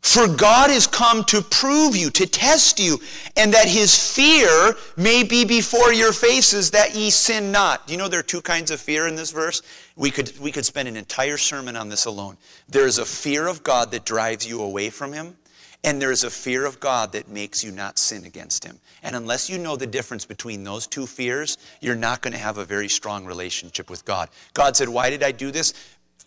For 0.00 0.26
God 0.26 0.70
is 0.70 0.86
come 0.86 1.22
to 1.24 1.42
prove 1.42 1.94
you, 1.94 2.08
to 2.10 2.26
test 2.26 2.80
you, 2.80 2.98
and 3.36 3.52
that 3.52 3.68
his 3.68 4.14
fear 4.14 4.74
may 4.96 5.22
be 5.22 5.44
before 5.44 5.92
your 5.92 6.12
faces, 6.12 6.70
that 6.70 6.94
ye 6.94 7.10
sin 7.10 7.52
not. 7.52 7.86
Do 7.86 7.92
you 7.92 7.98
know 7.98 8.08
there 8.08 8.20
are 8.20 8.22
two 8.22 8.40
kinds 8.40 8.70
of 8.70 8.80
fear 8.80 9.06
in 9.06 9.16
this 9.16 9.32
verse? 9.32 9.60
We 9.96 10.10
could, 10.10 10.32
we 10.38 10.50
could 10.50 10.64
spend 10.64 10.88
an 10.88 10.96
entire 10.96 11.36
sermon 11.36 11.76
on 11.76 11.90
this 11.90 12.06
alone. 12.06 12.38
There 12.68 12.86
is 12.86 12.96
a 12.98 13.04
fear 13.04 13.48
of 13.48 13.62
God 13.62 13.90
that 13.90 14.06
drives 14.06 14.46
you 14.46 14.62
away 14.62 14.88
from 14.88 15.12
him, 15.12 15.36
and 15.84 16.00
there 16.00 16.10
is 16.10 16.24
a 16.24 16.30
fear 16.30 16.64
of 16.64 16.80
God 16.80 17.12
that 17.12 17.28
makes 17.28 17.62
you 17.62 17.70
not 17.70 17.98
sin 17.98 18.24
against 18.24 18.64
him. 18.64 18.78
And 19.02 19.14
unless 19.14 19.48
you 19.50 19.58
know 19.58 19.76
the 19.76 19.86
difference 19.86 20.24
between 20.24 20.64
those 20.64 20.86
two 20.86 21.06
fears, 21.06 21.58
you're 21.80 21.94
not 21.94 22.22
going 22.22 22.32
to 22.32 22.38
have 22.38 22.58
a 22.58 22.64
very 22.64 22.88
strong 22.88 23.24
relationship 23.24 23.90
with 23.90 24.04
God. 24.04 24.30
God 24.54 24.76
said, 24.76 24.88
Why 24.88 25.10
did 25.10 25.22
I 25.22 25.32
do 25.32 25.50
this? 25.50 25.74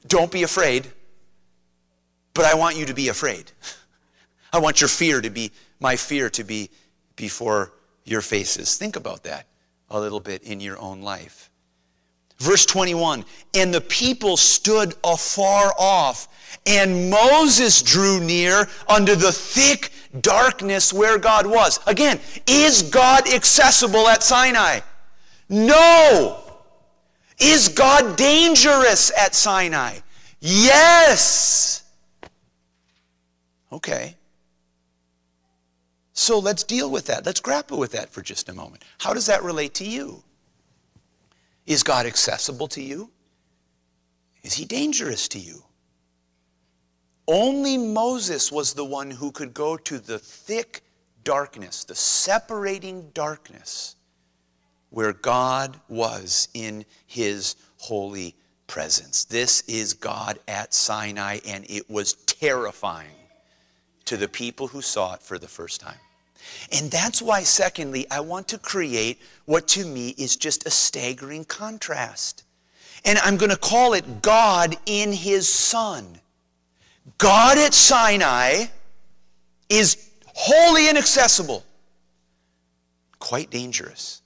Don't 0.07 0.31
be 0.31 0.43
afraid, 0.43 0.87
but 2.33 2.45
I 2.45 2.55
want 2.55 2.77
you 2.77 2.85
to 2.85 2.93
be 2.93 3.09
afraid. 3.09 3.51
I 4.53 4.59
want 4.59 4.81
your 4.81 4.87
fear 4.87 5.21
to 5.21 5.29
be, 5.29 5.51
my 5.79 5.95
fear 5.95 6.29
to 6.31 6.43
be 6.43 6.69
before 7.15 7.71
your 8.03 8.21
faces. 8.21 8.75
Think 8.77 8.95
about 8.95 9.23
that 9.23 9.47
a 9.89 9.99
little 9.99 10.19
bit 10.19 10.43
in 10.43 10.59
your 10.59 10.79
own 10.79 11.01
life. 11.01 11.49
Verse 12.39 12.65
21 12.65 13.23
And 13.53 13.73
the 13.73 13.81
people 13.81 14.35
stood 14.35 14.95
afar 15.03 15.73
off, 15.77 16.27
and 16.65 17.09
Moses 17.09 17.81
drew 17.81 18.19
near 18.19 18.67
under 18.87 19.15
the 19.15 19.31
thick 19.31 19.91
darkness 20.21 20.91
where 20.91 21.17
God 21.17 21.45
was. 21.45 21.79
Again, 21.85 22.19
is 22.47 22.81
God 22.81 23.31
accessible 23.31 24.07
at 24.07 24.23
Sinai? 24.23 24.79
No. 25.49 26.40
Is 27.41 27.69
God 27.69 28.17
dangerous 28.17 29.11
at 29.17 29.33
Sinai? 29.33 29.97
Yes. 30.39 31.83
Okay. 33.71 34.15
So 36.13 36.37
let's 36.37 36.63
deal 36.63 36.91
with 36.91 37.07
that. 37.07 37.25
Let's 37.25 37.39
grapple 37.39 37.79
with 37.79 37.93
that 37.93 38.11
for 38.11 38.21
just 38.21 38.47
a 38.49 38.53
moment. 38.53 38.83
How 38.99 39.13
does 39.13 39.25
that 39.25 39.43
relate 39.43 39.73
to 39.75 39.85
you? 39.85 40.23
Is 41.65 41.81
God 41.81 42.05
accessible 42.05 42.67
to 42.69 42.81
you? 42.81 43.09
Is 44.43 44.53
he 44.53 44.65
dangerous 44.65 45.27
to 45.29 45.39
you? 45.39 45.63
Only 47.27 47.77
Moses 47.77 48.51
was 48.51 48.73
the 48.73 48.85
one 48.85 49.09
who 49.09 49.31
could 49.31 49.53
go 49.53 49.77
to 49.77 49.97
the 49.97 50.19
thick 50.19 50.83
darkness, 51.23 51.85
the 51.85 51.95
separating 51.95 53.09
darkness 53.13 53.95
where 54.91 55.13
God 55.13 55.79
was 55.89 56.49
in 56.53 56.85
his 57.07 57.55
holy 57.77 58.35
presence. 58.67 59.23
This 59.25 59.61
is 59.67 59.93
God 59.93 60.37
at 60.47 60.73
Sinai, 60.73 61.39
and 61.47 61.65
it 61.69 61.89
was 61.89 62.13
terrifying 62.13 63.09
to 64.05 64.17
the 64.17 64.27
people 64.27 64.67
who 64.67 64.81
saw 64.81 65.15
it 65.15 65.21
for 65.21 65.39
the 65.39 65.47
first 65.47 65.81
time. 65.81 65.97
And 66.71 66.91
that's 66.91 67.21
why, 67.21 67.43
secondly, 67.43 68.05
I 68.11 68.19
want 68.19 68.47
to 68.49 68.57
create 68.57 69.21
what 69.45 69.67
to 69.69 69.85
me 69.85 70.09
is 70.17 70.35
just 70.35 70.67
a 70.67 70.71
staggering 70.71 71.45
contrast. 71.45 72.43
And 73.05 73.17
I'm 73.19 73.37
going 73.37 73.51
to 73.51 73.57
call 73.57 73.93
it 73.93 74.21
God 74.21 74.75
in 74.85 75.11
His 75.11 75.47
Son. 75.47 76.19
God 77.17 77.57
at 77.57 77.73
Sinai 77.73 78.65
is 79.69 80.09
wholly 80.27 80.89
inaccessible, 80.89 81.63
quite 83.19 83.49
dangerous. 83.49 84.20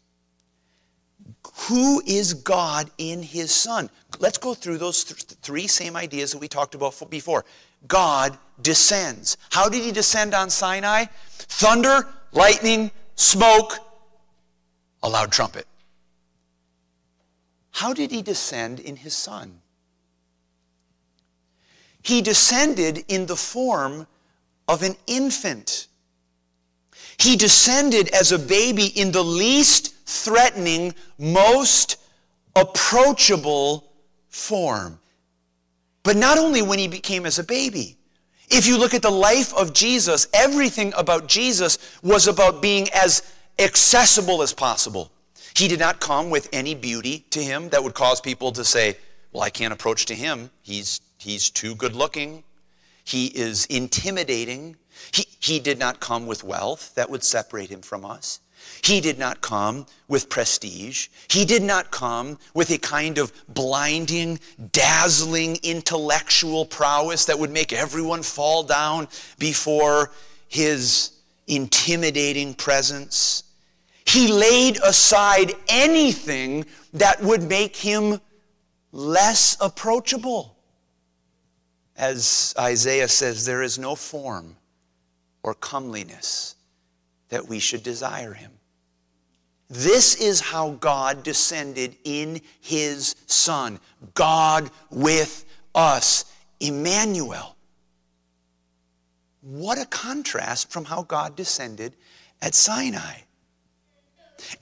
Who 1.55 2.01
is 2.05 2.33
God 2.33 2.91
in 2.97 3.23
His 3.23 3.51
Son? 3.51 3.89
Let's 4.19 4.37
go 4.37 4.53
through 4.53 4.77
those 4.77 5.03
th- 5.03 5.21
three 5.41 5.67
same 5.67 5.95
ideas 5.95 6.31
that 6.31 6.37
we 6.37 6.47
talked 6.47 6.75
about 6.75 7.09
before. 7.09 7.45
God 7.87 8.37
descends. 8.61 9.37
How 9.51 9.69
did 9.69 9.83
He 9.83 9.91
descend 9.91 10.33
on 10.33 10.49
Sinai? 10.49 11.05
Thunder, 11.29 12.07
lightning, 12.33 12.91
smoke, 13.15 13.77
a 15.01 15.09
loud 15.09 15.31
trumpet. 15.31 15.65
How 17.71 17.93
did 17.93 18.11
He 18.11 18.21
descend 18.21 18.79
in 18.81 18.97
His 18.97 19.15
Son? 19.15 19.61
He 22.03 22.21
descended 22.21 23.05
in 23.07 23.25
the 23.25 23.35
form 23.35 24.07
of 24.67 24.83
an 24.83 24.95
infant. 25.07 25.87
He 27.17 27.35
descended 27.37 28.09
as 28.09 28.31
a 28.31 28.37
baby 28.37 28.87
in 28.87 29.11
the 29.11 29.23
least 29.23 29.94
threatening, 30.05 30.93
most 31.17 31.97
approachable 32.55 33.91
form. 34.29 34.99
But 36.03 36.15
not 36.15 36.37
only 36.37 36.61
when 36.61 36.79
he 36.79 36.87
became 36.87 37.25
as 37.25 37.39
a 37.39 37.43
baby. 37.43 37.97
If 38.47 38.67
you 38.67 38.77
look 38.77 38.93
at 38.93 39.01
the 39.01 39.11
life 39.11 39.53
of 39.55 39.73
Jesus, 39.73 40.27
everything 40.33 40.93
about 40.95 41.27
Jesus 41.27 41.79
was 42.03 42.27
about 42.27 42.61
being 42.61 42.87
as 42.93 43.33
accessible 43.57 44.43
as 44.43 44.53
possible. 44.53 45.11
He 45.55 45.67
did 45.67 45.79
not 45.79 45.99
come 45.99 46.29
with 46.29 46.47
any 46.53 46.75
beauty 46.75 47.25
to 47.31 47.41
him 47.41 47.69
that 47.69 47.83
would 47.83 47.95
cause 47.95 48.21
people 48.21 48.51
to 48.51 48.63
say, 48.63 48.97
Well, 49.31 49.41
I 49.41 49.49
can't 49.49 49.73
approach 49.73 50.05
to 50.05 50.15
him. 50.15 50.51
He's 50.61 51.01
He's 51.25 51.49
too 51.49 51.75
good 51.75 51.95
looking. 51.95 52.43
He 53.03 53.27
is 53.27 53.65
intimidating. 53.65 54.75
He, 55.11 55.25
he 55.39 55.59
did 55.59 55.79
not 55.79 55.99
come 55.99 56.27
with 56.27 56.43
wealth 56.43 56.93
that 56.95 57.09
would 57.09 57.23
separate 57.23 57.69
him 57.69 57.81
from 57.81 58.05
us. 58.05 58.39
He 58.85 59.01
did 59.01 59.17
not 59.17 59.41
come 59.41 59.87
with 60.07 60.29
prestige. 60.29 61.07
He 61.27 61.43
did 61.43 61.63
not 61.63 61.89
come 61.89 62.37
with 62.53 62.69
a 62.69 62.77
kind 62.77 63.17
of 63.17 63.33
blinding, 63.47 64.39
dazzling 64.73 65.57
intellectual 65.63 66.67
prowess 66.67 67.25
that 67.25 67.39
would 67.39 67.49
make 67.49 67.73
everyone 67.73 68.21
fall 68.21 68.61
down 68.61 69.07
before 69.39 70.11
his 70.49 71.13
intimidating 71.47 72.53
presence. 72.53 73.45
He 74.05 74.27
laid 74.27 74.77
aside 74.83 75.53
anything 75.67 76.63
that 76.93 77.19
would 77.23 77.41
make 77.41 77.75
him 77.75 78.21
less 78.91 79.57
approachable. 79.61 80.55
As 81.97 82.53
Isaiah 82.59 83.07
says, 83.07 83.45
there 83.45 83.63
is 83.63 83.79
no 83.79 83.95
form 83.95 84.57
or 85.41 85.55
comeliness 85.55 86.55
that 87.29 87.47
we 87.47 87.57
should 87.57 87.81
desire 87.81 88.33
him. 88.33 88.51
This 89.69 90.15
is 90.15 90.41
how 90.41 90.71
God 90.71 91.23
descended 91.23 91.95
in 92.03 92.39
his 92.61 93.15
Son, 93.25 93.79
God 94.13 94.69
with 94.91 95.45
us, 95.73 96.25
Emmanuel. 96.59 97.55
What 99.41 99.79
a 99.79 99.85
contrast 99.85 100.71
from 100.71 100.85
how 100.85 101.03
God 101.03 101.35
descended 101.35 101.95
at 102.41 102.53
Sinai. 102.53 103.19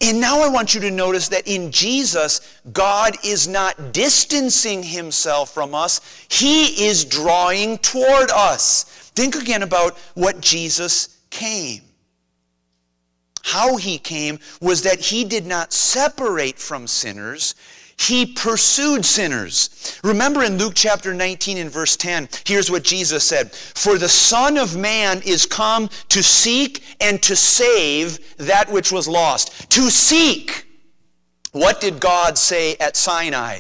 And 0.01 0.21
now 0.21 0.41
I 0.41 0.47
want 0.47 0.73
you 0.73 0.81
to 0.81 0.91
notice 0.91 1.27
that 1.29 1.47
in 1.47 1.71
Jesus, 1.71 2.59
God 2.71 3.15
is 3.23 3.47
not 3.47 3.91
distancing 3.91 4.83
himself 4.83 5.53
from 5.53 5.75
us, 5.75 5.99
he 6.29 6.85
is 6.85 7.03
drawing 7.03 7.77
toward 7.79 8.31
us. 8.31 8.83
Think 9.15 9.35
again 9.35 9.63
about 9.63 9.97
what 10.15 10.39
Jesus 10.39 11.19
came. 11.29 11.81
How 13.43 13.75
he 13.75 13.97
came 13.97 14.39
was 14.61 14.81
that 14.83 14.99
he 14.99 15.23
did 15.23 15.45
not 15.45 15.73
separate 15.73 16.57
from 16.57 16.87
sinners, 16.87 17.55
he 17.97 18.25
pursued 18.25 19.05
sinners. 19.05 19.99
Remember 20.03 20.43
in 20.43 20.57
Luke 20.57 20.73
chapter 20.75 21.13
19 21.13 21.57
and 21.57 21.69
verse 21.69 21.95
10, 21.95 22.29
here's 22.45 22.71
what 22.71 22.83
Jesus 22.83 23.23
said 23.23 23.51
For 23.53 23.97
the 23.97 24.09
Son 24.09 24.57
of 24.57 24.75
Man 24.75 25.21
is 25.25 25.45
come 25.45 25.89
to 26.09 26.23
seek 26.23 26.83
and 26.99 27.21
to 27.21 27.35
save 27.35 28.37
that 28.37 28.71
which 28.71 28.91
was 28.91 29.07
lost. 29.07 29.69
To 29.71 29.89
seek. 29.89 30.65
What 31.51 31.81
did 31.81 31.99
God 31.99 32.37
say 32.37 32.75
at 32.77 32.97
Sinai? 32.97 33.59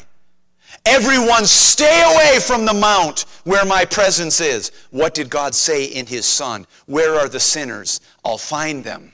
Everyone 0.85 1.45
stay 1.45 2.01
away 2.13 2.39
from 2.39 2.65
the 2.65 2.73
mount 2.73 3.25
where 3.43 3.65
my 3.65 3.85
presence 3.85 4.41
is. 4.41 4.71
What 4.89 5.13
did 5.13 5.29
God 5.29 5.53
say 5.53 5.85
in 5.85 6.05
his 6.05 6.25
Son? 6.25 6.65
Where 6.87 7.15
are 7.15 7.29
the 7.29 7.39
sinners? 7.39 8.01
I'll 8.25 8.37
find 8.37 8.83
them. 8.83 9.12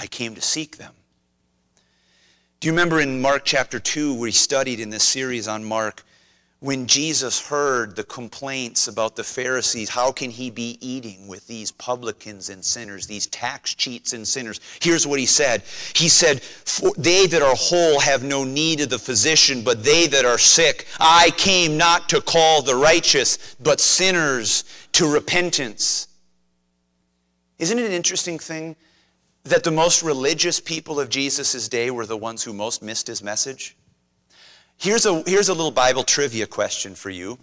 I 0.00 0.06
came 0.06 0.34
to 0.34 0.40
seek 0.40 0.78
them. 0.78 0.94
Do 2.58 2.68
you 2.68 2.72
remember 2.72 3.00
in 3.00 3.20
Mark 3.20 3.42
chapter 3.44 3.78
2, 3.78 4.14
we 4.14 4.30
studied 4.30 4.80
in 4.80 4.88
this 4.88 5.04
series 5.04 5.46
on 5.46 5.62
Mark, 5.62 6.02
when 6.60 6.86
Jesus 6.86 7.46
heard 7.46 7.96
the 7.96 8.04
complaints 8.04 8.88
about 8.88 9.14
the 9.14 9.24
Pharisees, 9.24 9.90
how 9.90 10.10
can 10.10 10.30
he 10.30 10.50
be 10.50 10.78
eating 10.80 11.28
with 11.28 11.46
these 11.46 11.70
publicans 11.70 12.48
and 12.48 12.64
sinners, 12.64 13.06
these 13.06 13.26
tax 13.26 13.74
cheats 13.74 14.14
and 14.14 14.26
sinners? 14.26 14.60
Here's 14.80 15.06
what 15.06 15.18
he 15.18 15.26
said 15.26 15.64
He 15.94 16.08
said, 16.08 16.40
They 16.96 17.26
that 17.26 17.42
are 17.42 17.54
whole 17.54 18.00
have 18.00 18.22
no 18.22 18.42
need 18.42 18.80
of 18.80 18.88
the 18.88 18.98
physician, 18.98 19.62
but 19.62 19.84
they 19.84 20.06
that 20.06 20.24
are 20.24 20.38
sick. 20.38 20.86
I 20.98 21.30
came 21.36 21.76
not 21.76 22.08
to 22.08 22.22
call 22.22 22.62
the 22.62 22.74
righteous, 22.74 23.56
but 23.60 23.80
sinners 23.80 24.64
to 24.92 25.06
repentance. 25.06 26.08
Isn't 27.58 27.78
it 27.78 27.84
an 27.84 27.92
interesting 27.92 28.38
thing 28.38 28.76
that 29.44 29.64
the 29.64 29.70
most 29.70 30.02
religious 30.02 30.60
people 30.60 31.00
of 31.00 31.08
Jesus' 31.08 31.68
day 31.68 31.90
were 31.90 32.06
the 32.06 32.16
ones 32.16 32.42
who 32.42 32.52
most 32.52 32.82
missed 32.82 33.06
his 33.06 33.22
message? 33.22 33.76
Here's 34.76 35.06
a, 35.06 35.22
here's 35.26 35.48
a 35.48 35.54
little 35.54 35.70
Bible 35.70 36.02
trivia 36.02 36.46
question 36.46 36.94
for 36.94 37.10
you. 37.10 37.38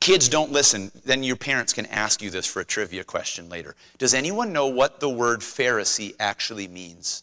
Kids, 0.00 0.28
don't 0.28 0.52
listen. 0.52 0.92
Then 1.04 1.22
your 1.22 1.36
parents 1.36 1.72
can 1.72 1.86
ask 1.86 2.20
you 2.20 2.28
this 2.28 2.46
for 2.46 2.60
a 2.60 2.64
trivia 2.64 3.04
question 3.04 3.48
later. 3.48 3.74
Does 3.96 4.12
anyone 4.12 4.52
know 4.52 4.66
what 4.66 5.00
the 5.00 5.08
word 5.08 5.40
Pharisee 5.40 6.14
actually 6.20 6.68
means? 6.68 7.22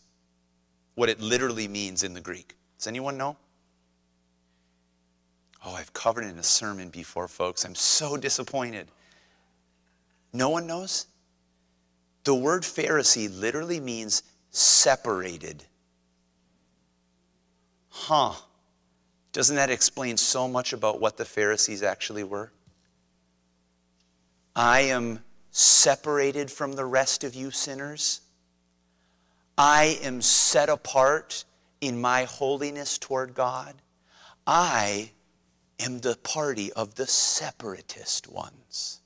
What 0.95 1.07
it 1.07 1.21
literally 1.21 1.67
means 1.67 2.03
in 2.03 2.13
the 2.13 2.21
Greek? 2.21 2.55
Does 2.77 2.87
anyone 2.87 3.17
know? 3.17 3.37
Oh, 5.63 5.75
I've 5.75 5.93
covered 5.93 6.23
it 6.23 6.29
in 6.29 6.39
a 6.39 6.43
sermon 6.43 6.89
before, 6.89 7.27
folks. 7.27 7.65
I'm 7.65 7.75
so 7.75 8.17
disappointed. 8.17 8.87
No 10.33 10.49
one 10.49 10.65
knows? 10.65 11.05
The 12.23 12.35
word 12.35 12.63
Pharisee 12.63 13.29
literally 13.39 13.79
means 13.79 14.23
separated. 14.51 15.63
Huh. 17.89 18.33
Doesn't 19.33 19.55
that 19.55 19.69
explain 19.69 20.17
so 20.17 20.47
much 20.47 20.73
about 20.73 20.99
what 20.99 21.17
the 21.17 21.25
Pharisees 21.25 21.83
actually 21.83 22.23
were? 22.23 22.51
I 24.55 24.81
am 24.81 25.23
separated 25.51 26.51
from 26.51 26.73
the 26.73 26.85
rest 26.85 27.23
of 27.23 27.35
you 27.35 27.51
sinners. 27.51 28.21
I 29.57 29.99
am 30.01 30.21
set 30.21 30.69
apart 30.69 31.45
in 31.79 31.99
my 31.99 32.23
holiness 32.23 32.97
toward 32.97 33.33
God. 33.33 33.75
I 34.45 35.11
am 35.79 35.99
the 35.99 36.15
party 36.15 36.71
of 36.73 36.95
the 36.95 37.07
separatist 37.07 38.27
ones. 38.27 39.00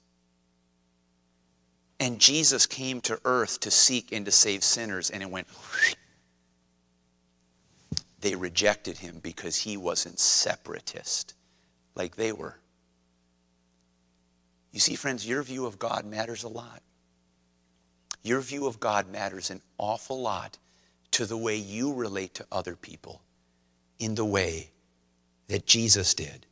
And 1.99 2.19
Jesus 2.19 2.65
came 2.65 3.01
to 3.01 3.19
earth 3.25 3.59
to 3.61 3.71
seek 3.71 4.11
and 4.11 4.25
to 4.25 4.31
save 4.31 4.63
sinners, 4.63 5.09
and 5.09 5.23
it 5.23 5.29
went. 5.29 5.47
They 8.19 8.35
rejected 8.35 8.97
him 8.97 9.19
because 9.21 9.55
he 9.55 9.77
wasn't 9.77 10.19
separatist 10.19 11.35
like 11.95 12.15
they 12.15 12.31
were. 12.31 12.57
You 14.71 14.79
see, 14.79 14.95
friends, 14.95 15.27
your 15.27 15.41
view 15.41 15.65
of 15.65 15.79
God 15.79 16.05
matters 16.05 16.43
a 16.43 16.49
lot. 16.49 16.81
Your 18.23 18.41
view 18.41 18.67
of 18.67 18.79
God 18.79 19.09
matters 19.09 19.51
an 19.51 19.61
awful 19.77 20.21
lot 20.21 20.57
to 21.11 21.25
the 21.25 21.37
way 21.37 21.55
you 21.55 21.93
relate 21.93 22.33
to 22.33 22.45
other 22.51 22.75
people 22.75 23.21
in 23.99 24.15
the 24.15 24.25
way 24.25 24.71
that 25.47 25.65
Jesus 25.65 26.13
did. 26.13 26.45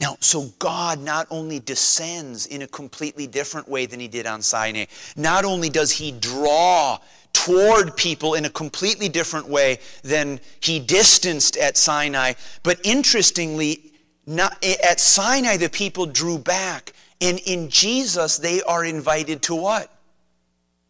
Now, 0.00 0.16
so 0.20 0.50
God 0.58 1.00
not 1.00 1.26
only 1.30 1.60
descends 1.60 2.46
in 2.46 2.62
a 2.62 2.66
completely 2.66 3.26
different 3.26 3.68
way 3.68 3.84
than 3.84 4.00
he 4.00 4.08
did 4.08 4.26
on 4.26 4.40
Sinai, 4.40 4.86
not 5.16 5.44
only 5.44 5.68
does 5.68 5.90
he 5.90 6.10
draw 6.12 6.98
toward 7.32 7.96
people 7.96 8.34
in 8.34 8.44
a 8.44 8.50
completely 8.50 9.08
different 9.08 9.48
way 9.48 9.78
than 10.02 10.40
he 10.60 10.78
distanced 10.78 11.56
at 11.56 11.76
Sinai. 11.76 12.32
But 12.62 12.80
interestingly, 12.84 13.92
not, 14.26 14.64
at 14.84 15.00
Sinai, 15.00 15.56
the 15.56 15.68
people 15.68 16.06
drew 16.06 16.38
back. 16.38 16.92
And 17.20 17.38
in 17.40 17.68
Jesus, 17.68 18.38
they 18.38 18.62
are 18.62 18.84
invited 18.84 19.42
to 19.42 19.54
what? 19.54 19.92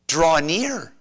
Draw 0.07 0.41
near. 0.41 0.93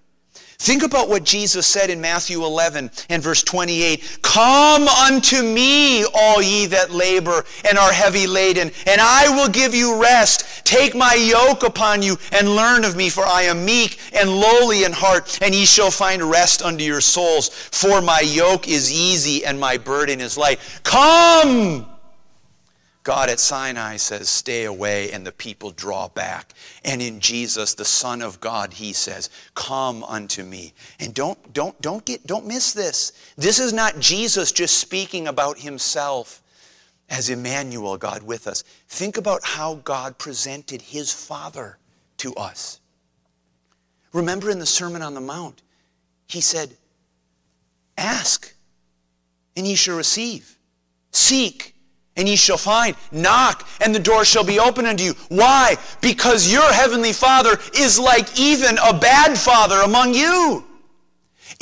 Think 0.60 0.84
about 0.84 1.08
what 1.08 1.24
Jesus 1.24 1.66
said 1.66 1.90
in 1.90 2.02
Matthew 2.02 2.44
11 2.44 2.92
and 3.08 3.24
verse 3.24 3.42
28 3.44 4.20
Come 4.22 4.90
unto 4.90 5.42
me, 5.42 6.04
all 6.04 6.42
ye 6.42 6.66
that 6.66 6.92
labor 6.92 7.46
and 7.64 7.78
are 7.78 7.94
heavy 7.94 8.28
laden, 8.28 8.70
and 8.86 9.00
I 9.00 9.30
will 9.30 9.48
give 9.48 9.74
you 9.74 10.02
rest. 10.02 10.66
Take 10.66 10.96
my 10.96 11.14
yoke 11.14 11.64
upon 11.64 12.04
you 12.04 12.18
and 12.34 12.58
learn 12.58 12.84
of 12.84 12.98
me, 12.98 13.10
for 13.10 13.26
I 13.26 13.44
am 13.44 13.64
meek 13.64 14.00
and 14.14 14.30
lowly 14.30 14.84
in 14.84 14.92
heart, 14.92 15.40
and 15.42 15.56
ye 15.56 15.66
shall 15.66 15.92
find 15.92 16.22
rest 16.22 16.62
unto 16.62 16.84
your 16.84 17.02
souls. 17.02 17.48
For 17.50 18.02
my 18.02 18.20
yoke 18.20 18.68
is 18.68 18.92
easy 18.92 19.46
and 19.46 19.58
my 19.58 19.78
burden 19.78 20.20
is 20.20 20.38
light. 20.38 20.60
Come! 20.84 21.89
God 23.10 23.32
at 23.32 23.40
Sinai 23.40 23.96
says, 23.96 24.30
Stay 24.30 24.66
away, 24.66 25.12
and 25.12 25.26
the 25.26 25.32
people 25.32 25.72
draw 25.72 26.10
back. 26.10 26.54
And 26.86 27.02
in 27.02 27.20
Jesus, 27.20 27.74
the 27.74 27.84
Son 27.84 28.22
of 28.22 28.40
God, 28.40 28.72
he 28.72 28.94
says, 28.94 29.32
Come 29.56 30.04
unto 30.04 30.44
me. 30.44 30.74
And 31.00 31.12
don't, 31.16 31.52
don't, 31.52 31.82
don't, 31.82 32.06
get, 32.06 32.28
don't 32.28 32.46
miss 32.46 32.72
this. 32.72 33.14
This 33.36 33.58
is 33.58 33.74
not 33.74 34.00
Jesus 34.00 34.52
just 34.52 34.78
speaking 34.78 35.28
about 35.28 35.58
himself 35.58 36.44
as 37.10 37.32
Emmanuel, 37.32 37.98
God 37.98 38.22
with 38.22 38.46
us. 38.46 38.64
Think 38.90 39.18
about 39.18 39.44
how 39.44 39.82
God 39.84 40.20
presented 40.20 40.80
his 40.80 41.12
Father 41.12 41.80
to 42.18 42.36
us. 42.36 42.80
Remember 44.14 44.52
in 44.52 44.60
the 44.60 44.68
Sermon 44.68 45.02
on 45.02 45.16
the 45.16 45.20
Mount, 45.20 45.64
he 46.28 46.42
said, 46.42 46.78
Ask, 47.98 48.54
and 49.58 49.66
ye 49.66 49.74
shall 49.74 49.98
receive. 49.98 50.60
Seek, 51.10 51.74
and 52.20 52.28
ye 52.28 52.36
shall 52.36 52.58
find. 52.58 52.96
Knock, 53.12 53.68
and 53.82 53.96
the 53.96 54.00
door 54.00 54.26
shall 54.26 54.44
be 54.44 54.60
open 54.60 54.86
unto 54.86 55.04
you. 55.04 55.14
Why? 55.30 55.78
Because 56.02 56.52
your 56.52 56.72
heavenly 56.74 57.14
Father 57.14 57.58
is 57.76 57.98
like 57.98 58.38
even 58.38 58.78
a 58.78 58.94
bad 58.94 59.38
father 59.38 59.80
among 59.82 60.14
you. 60.14 60.66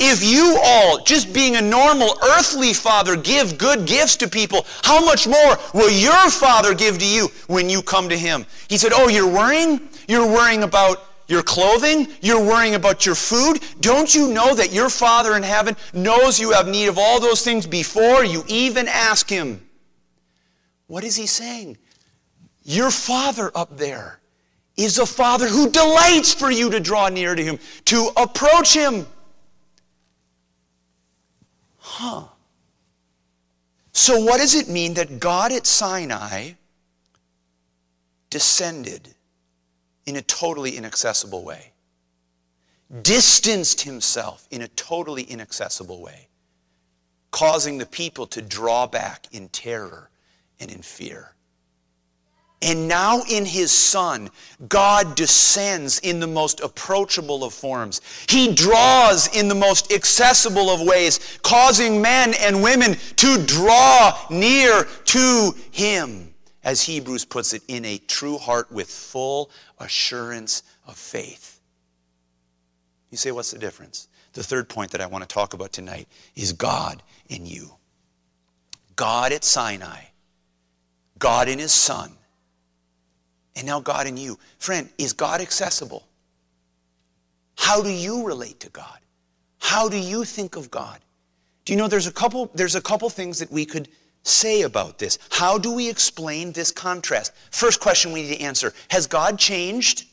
If 0.00 0.22
you 0.22 0.58
all, 0.62 1.02
just 1.04 1.32
being 1.32 1.56
a 1.56 1.62
normal 1.62 2.16
earthly 2.22 2.72
father, 2.72 3.16
give 3.16 3.56
good 3.56 3.86
gifts 3.86 4.16
to 4.16 4.28
people, 4.28 4.66
how 4.82 5.04
much 5.04 5.26
more 5.26 5.56
will 5.74 5.90
your 5.90 6.30
Father 6.30 6.74
give 6.74 6.98
to 6.98 7.06
you 7.06 7.28
when 7.48 7.68
you 7.68 7.82
come 7.82 8.08
to 8.08 8.16
Him? 8.16 8.46
He 8.68 8.78
said, 8.78 8.92
Oh, 8.94 9.08
you're 9.08 9.26
worrying? 9.30 9.80
You're 10.06 10.26
worrying 10.26 10.62
about 10.62 11.04
your 11.26 11.42
clothing? 11.42 12.08
You're 12.20 12.44
worrying 12.44 12.76
about 12.76 13.06
your 13.06 13.16
food? 13.16 13.60
Don't 13.80 14.14
you 14.14 14.28
know 14.32 14.54
that 14.54 14.72
your 14.72 14.88
Father 14.88 15.36
in 15.36 15.42
heaven 15.42 15.76
knows 15.92 16.38
you 16.38 16.52
have 16.52 16.68
need 16.68 16.86
of 16.86 16.98
all 16.98 17.18
those 17.18 17.42
things 17.42 17.66
before 17.66 18.24
you 18.24 18.44
even 18.46 18.86
ask 18.86 19.28
Him? 19.28 19.67
What 20.88 21.04
is 21.04 21.14
he 21.14 21.26
saying? 21.26 21.78
Your 22.64 22.90
Father 22.90 23.52
up 23.54 23.76
there 23.76 24.18
is 24.76 24.98
a 24.98 25.06
Father 25.06 25.46
who 25.48 25.70
delights 25.70 26.34
for 26.34 26.50
you 26.50 26.70
to 26.70 26.80
draw 26.80 27.08
near 27.08 27.34
to 27.34 27.42
Him, 27.42 27.58
to 27.86 28.10
approach 28.16 28.74
Him. 28.74 29.06
Huh. 31.78 32.24
So, 33.92 34.22
what 34.22 34.38
does 34.38 34.54
it 34.54 34.68
mean 34.68 34.94
that 34.94 35.18
God 35.18 35.52
at 35.52 35.66
Sinai 35.66 36.52
descended 38.30 39.14
in 40.06 40.16
a 40.16 40.22
totally 40.22 40.76
inaccessible 40.76 41.44
way? 41.44 41.72
Distanced 43.02 43.82
himself 43.82 44.46
in 44.50 44.62
a 44.62 44.68
totally 44.68 45.24
inaccessible 45.24 46.00
way, 46.00 46.28
causing 47.30 47.76
the 47.76 47.86
people 47.86 48.26
to 48.28 48.40
draw 48.40 48.86
back 48.86 49.26
in 49.32 49.48
terror 49.48 50.08
and 50.60 50.70
in 50.70 50.82
fear. 50.82 51.34
And 52.60 52.88
now 52.88 53.22
in 53.30 53.44
his 53.44 53.70
Son, 53.70 54.30
God 54.68 55.14
descends 55.14 56.00
in 56.00 56.18
the 56.18 56.26
most 56.26 56.60
approachable 56.60 57.44
of 57.44 57.54
forms. 57.54 58.00
He 58.28 58.52
draws 58.52 59.28
in 59.36 59.46
the 59.46 59.54
most 59.54 59.92
accessible 59.92 60.68
of 60.68 60.80
ways, 60.80 61.38
causing 61.42 62.02
men 62.02 62.34
and 62.40 62.60
women 62.60 62.96
to 63.16 63.44
draw 63.46 64.18
near 64.28 64.88
to 65.04 65.54
him, 65.70 66.34
as 66.64 66.82
Hebrews 66.82 67.24
puts 67.24 67.52
it, 67.52 67.62
in 67.68 67.84
a 67.84 67.98
true 67.98 68.38
heart 68.38 68.72
with 68.72 68.90
full 68.90 69.52
assurance 69.78 70.64
of 70.88 70.96
faith. 70.96 71.60
You 73.10 73.18
say, 73.18 73.30
what's 73.30 73.52
the 73.52 73.58
difference? 73.58 74.08
The 74.32 74.42
third 74.42 74.68
point 74.68 74.90
that 74.90 75.00
I 75.00 75.06
want 75.06 75.22
to 75.22 75.32
talk 75.32 75.54
about 75.54 75.72
tonight 75.72 76.08
is 76.34 76.52
God 76.52 77.04
in 77.28 77.46
you. 77.46 77.70
God 78.96 79.32
at 79.32 79.44
Sinai 79.44 80.00
God 81.18 81.48
in 81.48 81.58
His 81.58 81.72
Son, 81.72 82.12
and 83.56 83.66
now 83.66 83.80
God 83.80 84.06
in 84.06 84.16
you. 84.16 84.38
Friend, 84.58 84.88
is 84.98 85.12
God 85.12 85.40
accessible? 85.40 86.06
How 87.56 87.82
do 87.82 87.90
you 87.90 88.24
relate 88.24 88.60
to 88.60 88.70
God? 88.70 88.98
How 89.58 89.88
do 89.88 89.96
you 89.96 90.24
think 90.24 90.56
of 90.56 90.70
God? 90.70 91.00
Do 91.64 91.72
you 91.72 91.78
know 91.78 91.88
there's 91.88 92.06
a 92.06 92.12
couple 92.12 92.50
there's 92.54 92.76
a 92.76 92.80
couple 92.80 93.10
things 93.10 93.38
that 93.40 93.50
we 93.50 93.64
could 93.64 93.88
say 94.22 94.62
about 94.62 94.98
this. 94.98 95.18
How 95.30 95.58
do 95.58 95.72
we 95.72 95.88
explain 95.88 96.52
this 96.52 96.70
contrast? 96.70 97.32
First 97.50 97.80
question 97.80 98.12
we 98.12 98.22
need 98.22 98.36
to 98.36 98.40
answer, 98.42 98.72
has 98.88 99.06
God 99.06 99.38
changed? 99.38 100.04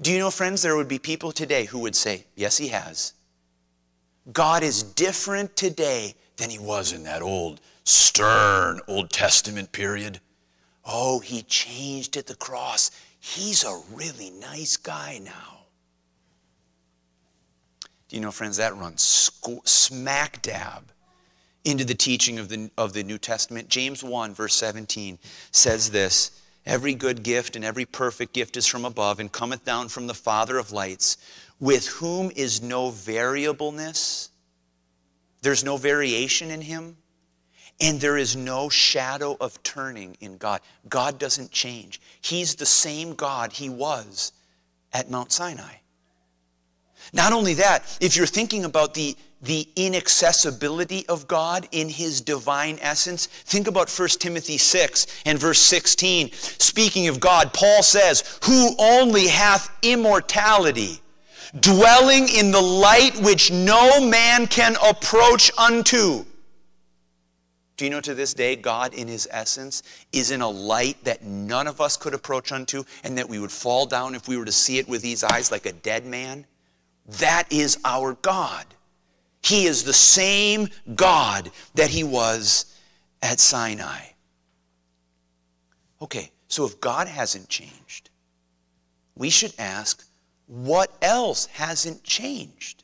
Do 0.00 0.12
you 0.12 0.18
know 0.18 0.30
friends 0.30 0.62
there 0.62 0.76
would 0.76 0.88
be 0.88 0.98
people 0.98 1.32
today 1.32 1.64
who 1.64 1.80
would 1.80 1.96
say, 1.96 2.24
"Yes, 2.36 2.56
he 2.56 2.68
has." 2.68 3.14
God 4.32 4.62
is 4.62 4.82
different 4.82 5.56
today 5.56 6.14
than 6.36 6.50
he 6.50 6.58
was 6.58 6.92
in 6.92 7.02
that 7.04 7.22
old 7.22 7.60
stern 7.88 8.80
Old 8.86 9.10
Testament 9.10 9.72
period. 9.72 10.20
Oh, 10.84 11.20
he 11.20 11.42
changed 11.42 12.18
at 12.18 12.26
the 12.26 12.34
cross. 12.34 12.90
He's 13.18 13.64
a 13.64 13.80
really 13.94 14.30
nice 14.30 14.76
guy 14.76 15.20
now. 15.24 15.64
Do 18.08 18.16
you 18.16 18.20
know, 18.20 18.30
friends, 18.30 18.58
that 18.58 18.76
runs 18.76 19.30
smack 19.64 20.42
dab 20.42 20.92
into 21.64 21.84
the 21.84 21.94
teaching 21.94 22.38
of 22.38 22.50
the, 22.50 22.70
of 22.76 22.92
the 22.92 23.02
New 23.02 23.18
Testament. 23.18 23.68
James 23.68 24.04
1, 24.04 24.34
verse 24.34 24.54
17 24.54 25.18
says 25.50 25.90
this 25.90 26.42
Every 26.66 26.94
good 26.94 27.22
gift 27.22 27.56
and 27.56 27.64
every 27.64 27.86
perfect 27.86 28.34
gift 28.34 28.58
is 28.58 28.66
from 28.66 28.84
above 28.84 29.18
and 29.18 29.32
cometh 29.32 29.64
down 29.64 29.88
from 29.88 30.06
the 30.06 30.14
Father 30.14 30.58
of 30.58 30.72
lights, 30.72 31.16
with 31.58 31.86
whom 31.86 32.30
is 32.36 32.60
no 32.60 32.90
variableness. 32.90 34.28
There's 35.40 35.64
no 35.64 35.78
variation 35.78 36.50
in 36.50 36.60
him 36.60 36.98
and 37.80 38.00
there 38.00 38.16
is 38.16 38.36
no 38.36 38.68
shadow 38.68 39.36
of 39.40 39.62
turning 39.62 40.16
in 40.20 40.36
God. 40.36 40.60
God 40.88 41.18
doesn't 41.18 41.50
change. 41.50 42.00
He's 42.20 42.54
the 42.54 42.66
same 42.66 43.14
God 43.14 43.52
he 43.52 43.68
was 43.68 44.32
at 44.92 45.10
Mount 45.10 45.30
Sinai. 45.32 45.74
Not 47.12 47.32
only 47.32 47.54
that, 47.54 47.84
if 48.00 48.16
you're 48.16 48.26
thinking 48.26 48.64
about 48.64 48.94
the, 48.94 49.16
the 49.42 49.66
inaccessibility 49.76 51.06
of 51.08 51.28
God 51.28 51.68
in 51.72 51.88
his 51.88 52.20
divine 52.20 52.78
essence, 52.82 53.26
think 53.26 53.66
about 53.66 53.88
1 53.88 54.08
Timothy 54.08 54.58
6 54.58 55.06
and 55.24 55.38
verse 55.38 55.60
16. 55.60 56.32
Speaking 56.32 57.08
of 57.08 57.20
God, 57.20 57.54
Paul 57.54 57.82
says, 57.82 58.38
Who 58.44 58.74
only 58.78 59.28
hath 59.28 59.70
immortality, 59.82 61.00
dwelling 61.60 62.28
in 62.28 62.50
the 62.50 62.60
light 62.60 63.16
which 63.20 63.50
no 63.50 64.04
man 64.04 64.46
can 64.46 64.76
approach 64.82 65.50
unto 65.56 66.24
do 67.78 67.84
you 67.84 67.90
know 67.92 68.00
to 68.00 68.14
this 68.14 68.34
day, 68.34 68.56
God 68.56 68.92
in 68.92 69.06
his 69.06 69.28
essence 69.30 69.84
is 70.12 70.32
in 70.32 70.40
a 70.40 70.48
light 70.48 71.02
that 71.04 71.22
none 71.22 71.68
of 71.68 71.80
us 71.80 71.96
could 71.96 72.12
approach 72.12 72.50
unto 72.50 72.82
and 73.04 73.16
that 73.16 73.28
we 73.28 73.38
would 73.38 73.52
fall 73.52 73.86
down 73.86 74.16
if 74.16 74.26
we 74.26 74.36
were 74.36 74.44
to 74.44 74.52
see 74.52 74.78
it 74.78 74.88
with 74.88 75.00
these 75.00 75.22
eyes 75.22 75.52
like 75.52 75.64
a 75.64 75.72
dead 75.72 76.04
man? 76.04 76.44
That 77.20 77.44
is 77.50 77.78
our 77.84 78.14
God. 78.14 78.66
He 79.42 79.66
is 79.66 79.84
the 79.84 79.92
same 79.92 80.68
God 80.96 81.52
that 81.76 81.88
he 81.88 82.02
was 82.02 82.76
at 83.22 83.38
Sinai. 83.38 84.00
Okay, 86.02 86.32
so 86.48 86.66
if 86.66 86.80
God 86.80 87.06
hasn't 87.06 87.48
changed, 87.48 88.10
we 89.14 89.30
should 89.30 89.54
ask, 89.56 90.04
what 90.48 90.92
else 91.00 91.46
hasn't 91.46 92.02
changed? 92.02 92.82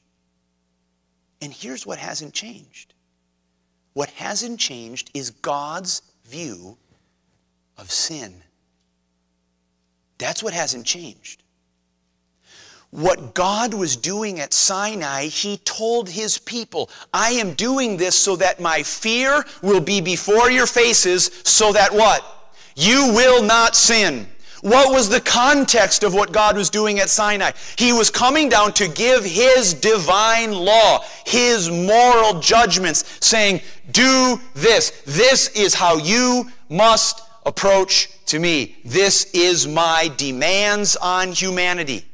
And 1.42 1.52
here's 1.52 1.84
what 1.84 1.98
hasn't 1.98 2.32
changed 2.32 2.93
what 3.94 4.10
hasn't 4.10 4.60
changed 4.60 5.10
is 5.14 5.30
God's 5.30 6.02
view 6.26 6.76
of 7.78 7.90
sin. 7.90 8.42
That's 10.18 10.42
what 10.42 10.52
hasn't 10.52 10.84
changed. 10.84 11.42
What 12.90 13.34
God 13.34 13.74
was 13.74 13.96
doing 13.96 14.38
at 14.38 14.54
Sinai, 14.54 15.26
He 15.26 15.56
told 15.58 16.08
His 16.08 16.38
people, 16.38 16.90
I 17.12 17.30
am 17.30 17.54
doing 17.54 17.96
this 17.96 18.14
so 18.14 18.36
that 18.36 18.60
my 18.60 18.82
fear 18.84 19.44
will 19.62 19.80
be 19.80 20.00
before 20.00 20.50
your 20.50 20.66
faces, 20.66 21.30
so 21.42 21.72
that 21.72 21.92
what? 21.92 22.24
You 22.76 23.12
will 23.12 23.42
not 23.42 23.74
sin. 23.74 24.28
What 24.64 24.92
was 24.92 25.10
the 25.10 25.20
context 25.20 26.04
of 26.04 26.14
what 26.14 26.32
God 26.32 26.56
was 26.56 26.70
doing 26.70 26.98
at 26.98 27.10
Sinai? 27.10 27.50
He 27.76 27.92
was 27.92 28.08
coming 28.08 28.48
down 28.48 28.72
to 28.74 28.88
give 28.88 29.22
His 29.22 29.74
divine 29.74 30.52
law, 30.52 31.04
His 31.26 31.68
moral 31.68 32.40
judgments, 32.40 33.18
saying, 33.20 33.60
Do 33.90 34.40
this. 34.54 35.02
This 35.04 35.48
is 35.48 35.74
how 35.74 35.98
you 35.98 36.50
must 36.70 37.20
approach 37.44 38.08
to 38.24 38.38
me. 38.38 38.78
This 38.86 39.30
is 39.34 39.68
my 39.68 40.10
demands 40.16 40.96
on 40.96 41.32
humanity. 41.32 42.06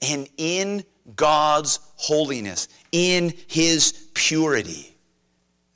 And 0.00 0.30
in 0.38 0.82
God's 1.14 1.80
holiness, 1.96 2.68
in 2.90 3.34
His 3.48 4.08
purity, 4.14 4.96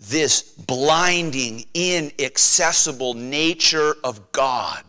this 0.00 0.40
blinding, 0.40 1.66
inaccessible 1.74 3.12
nature 3.12 3.96
of 4.02 4.32
God 4.32 4.82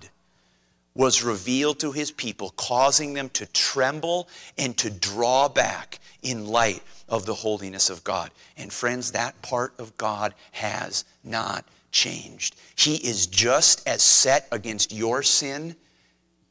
was 0.95 1.23
revealed 1.23 1.79
to 1.79 1.91
his 1.91 2.11
people, 2.11 2.51
causing 2.51 3.13
them 3.13 3.29
to 3.29 3.45
tremble 3.47 4.27
and 4.57 4.77
to 4.77 4.89
draw 4.89 5.49
back 5.49 5.99
in 6.21 6.47
light 6.47 6.83
of 7.09 7.25
the 7.25 7.33
holiness 7.33 7.89
of 7.89 8.03
God. 8.03 8.31
And 8.57 8.71
friends, 8.71 9.11
that 9.11 9.41
part 9.41 9.73
of 9.79 9.97
God 9.97 10.33
has 10.51 11.05
not 11.23 11.65
changed. 11.91 12.55
He 12.75 12.95
is 12.95 13.27
just 13.27 13.87
as 13.87 14.03
set 14.03 14.47
against 14.51 14.91
your 14.91 15.23
sin 15.23 15.75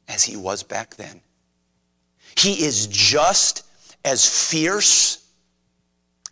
as 0.08 0.24
he 0.24 0.36
was 0.36 0.62
back 0.62 0.96
then. 0.96 1.20
He 2.36 2.64
is 2.64 2.88
just 2.88 3.64
as 4.04 4.50
fierce 4.50 5.24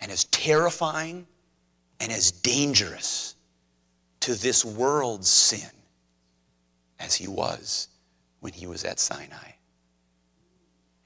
and 0.00 0.10
as 0.10 0.24
terrifying 0.24 1.26
and 2.00 2.10
as 2.10 2.32
dangerous 2.32 3.36
to 4.20 4.34
this 4.34 4.64
world's 4.64 5.30
sin 5.30 5.70
as 6.98 7.14
he 7.14 7.28
was 7.28 7.89
when 8.40 8.52
he 8.52 8.66
was 8.66 8.84
at 8.84 8.98
Sinai. 8.98 9.52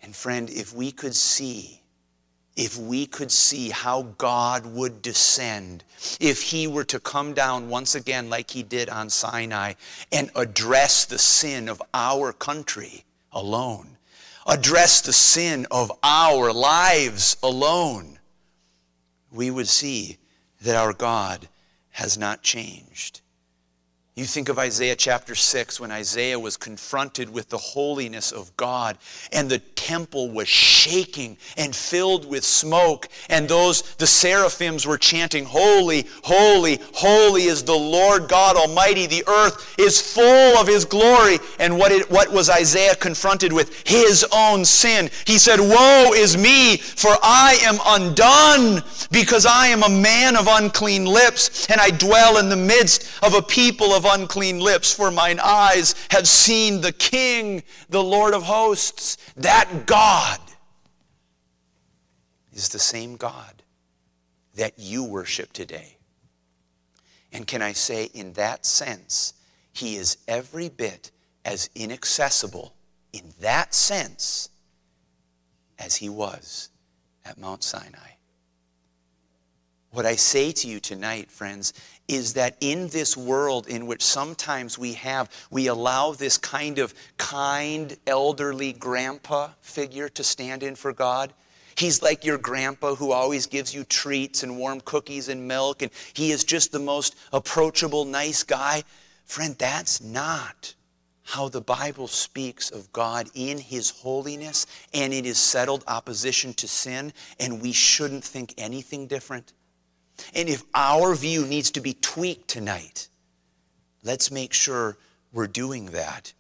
And 0.03 0.15
friend, 0.15 0.51
if 0.51 0.75
we 0.75 0.93
could 0.93 1.15
see, 1.15 1.81
if 2.57 2.77
we 2.77 3.07
could 3.07 3.33
see 3.33 3.71
how 3.71 4.03
God 4.19 4.67
would 4.67 5.03
descend, 5.03 5.83
if 6.21 6.43
he 6.43 6.67
were 6.67 6.85
to 6.85 7.01
come 7.01 7.35
down 7.35 7.69
once 7.69 7.95
again 7.95 8.31
like 8.31 8.51
he 8.51 8.63
did 8.63 8.89
on 8.89 9.11
Sinai 9.11 9.75
and 10.13 10.31
address 10.37 11.05
the 11.05 11.19
sin 11.19 11.69
of 11.69 11.83
our 11.93 12.33
country 12.33 13.05
alone, 13.33 13.97
address 14.47 15.01
the 15.01 15.13
sin 15.13 15.67
of 15.71 15.91
our 16.03 16.53
lives 16.53 17.37
alone, 17.43 18.19
we 19.33 19.51
would 19.51 19.69
see 19.69 20.19
that 20.61 20.77
our 20.77 20.93
God 20.93 21.49
has 21.91 22.17
not 22.17 22.43
changed. 22.43 23.21
You 24.17 24.27
think 24.27 24.49
of 24.49 24.61
Isaiah 24.61 24.95
chapter 24.95 25.35
6 25.35 25.81
when 25.81 25.91
Isaiah 25.91 26.39
was 26.39 26.57
confronted 26.57 27.29
with 27.29 27.49
the 27.49 27.59
holiness 27.59 28.31
of 28.31 28.57
God 28.57 28.97
and 29.33 29.51
the 29.51 29.59
temple 29.59 30.31
was 30.31 30.47
shaking 30.47 31.37
and 31.57 31.75
filled 31.75 32.25
with 32.25 32.45
smoke 32.45 33.09
and 33.29 33.49
those 33.49 33.83
the 33.97 34.07
seraphims 34.07 34.87
were 34.87 34.99
chanting 34.99 35.45
holy 35.45 36.07
holy 36.23 36.79
holy 36.93 37.47
is 37.47 37.65
the 37.65 37.75
Lord 37.75 38.29
God 38.29 38.55
almighty. 38.55 39.07
The 39.07 39.25
earth 39.27 39.75
is 39.81 40.01
full 40.01 40.59
of 40.59 40.69
his 40.69 40.85
glory. 40.85 41.41
And 41.59 41.77
what 41.77 41.91
it, 41.91 42.09
what 42.09 42.31
was 42.31 42.49
Isaiah 42.49 42.95
confronted 42.95 43.53
with? 43.53 43.83
His 43.85 44.25
own 44.33 44.65
sin. 44.65 45.11
He 45.27 45.39
said 45.39 45.59
woe 45.59 46.13
is 46.15 46.37
me 46.37 46.77
for 46.77 47.11
I 47.21 47.59
am 47.65 47.81
undone 47.85 48.85
because 49.11 49.45
I 49.45 49.67
am 49.67 49.83
a 49.83 49.89
man 49.89 50.37
of 50.37 50.47
unclean 50.49 51.05
lips 51.05 51.69
and 51.69 51.81
I 51.81 51.91
dwell 51.91 52.39
in 52.39 52.49
the 52.49 52.55
midst 52.55 53.11
of 53.21 53.35
a 53.35 53.43
people 53.43 53.93
of 53.93 54.04
of 54.05 54.21
unclean 54.21 54.61
lips, 54.61 54.93
for 54.93 55.11
mine 55.11 55.41
eyes 55.41 55.95
have 56.11 56.29
seen 56.29 56.81
the 56.81 56.93
King, 56.93 57.63
the 57.89 58.03
Lord 58.03 58.35
of 58.35 58.43
hosts. 58.43 59.17
That 59.37 59.87
God 59.87 60.39
is 62.53 62.69
the 62.69 62.79
same 62.79 63.17
God 63.17 63.63
that 64.55 64.75
you 64.79 65.05
worship 65.05 65.53
today. 65.53 65.97
And 67.33 67.47
can 67.47 67.63
I 67.63 67.73
say, 67.73 68.05
in 68.15 68.33
that 68.35 68.65
sense, 68.65 69.35
he 69.73 69.97
is 69.97 70.19
every 70.29 70.69
bit 70.69 71.11
as 71.45 71.69
inaccessible 71.75 72.75
in 73.13 73.23
that 73.41 73.75
sense 73.75 74.49
as 75.79 75.97
he 75.97 76.09
was 76.09 76.71
at 77.25 77.39
Mount 77.39 77.65
Sinai. 77.65 77.99
What 79.91 80.07
I 80.07 80.17
say 80.17 80.53
to 80.53 80.69
you 80.69 80.81
tonight, 80.81 81.31
friends, 81.31 81.73
is 82.09 82.35
that 82.35 82.57
in 82.61 82.89
this 82.89 83.17
world 83.17 83.67
in 83.67 83.87
which 83.87 84.03
sometimes 84.03 84.79
we 84.79 84.93
have, 84.95 85.31
we 85.51 85.67
allow 85.67 86.13
this 86.13 86.39
kind 86.39 86.79
of 86.79 86.95
kind, 87.17 87.97
elderly 88.07 88.73
grandpa 88.73 89.51
figure 89.61 90.09
to 90.11 90.23
stand 90.23 90.63
in 90.63 90.75
for 90.75 90.93
God. 90.93 91.33
He's 91.77 92.03
like 92.03 92.25
your 92.25 92.39
grandpa 92.39 92.95
who 92.95 93.13
always 93.13 93.47
gives 93.47 93.75
you 93.75 93.85
treats 93.85 94.43
and 94.43 94.57
warm 94.57 94.81
cookies 94.83 95.29
and 95.29 95.49
milk, 95.49 95.83
and 95.83 95.91
he 96.15 96.31
is 96.31 96.45
just 96.45 96.73
the 96.73 96.79
most 96.79 97.17
approachable, 97.33 98.05
nice 98.05 98.43
guy. 98.43 98.85
Friend, 99.25 99.57
that's 99.59 100.01
not 100.01 100.75
how 101.25 101.49
the 101.49 101.61
Bible 101.61 102.07
speaks 102.07 102.71
of 102.71 102.93
God 102.93 103.29
in 103.35 103.59
His 103.59 103.91
holiness 103.91 104.67
and 104.93 105.13
in 105.13 105.25
His 105.25 105.39
settled 105.39 105.83
opposition 105.89 106.53
to 106.55 106.69
sin, 106.69 107.13
and 107.41 107.63
we 107.63 107.73
shouldn't 107.73 108.25
think 108.25 108.55
anything 108.59 109.07
different. 109.07 109.55
And 110.35 110.49
if 110.49 110.63
our 110.75 111.15
view 111.15 111.47
needs 111.47 111.71
to 111.73 111.81
be 111.81 111.95
tweaked 111.95 112.49
tonight, 112.49 113.09
let's 114.03 114.31
make 114.31 114.53
sure 114.53 114.97
we're 115.33 115.47
doing 115.47 115.87
that 115.87 116.33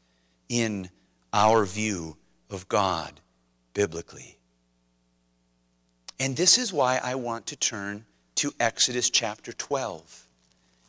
in 0.48 0.90
our 1.32 1.64
view 1.64 2.16
of 2.50 2.68
God 2.68 3.20
biblically. 3.72 4.38
And 6.20 6.36
this 6.36 6.58
is 6.58 6.72
why 6.72 7.00
I 7.02 7.16
want 7.16 7.46
to 7.46 7.56
turn 7.56 8.04
to 8.36 8.52
Exodus 8.60 9.10
chapter 9.10 9.52
12. 9.52 10.26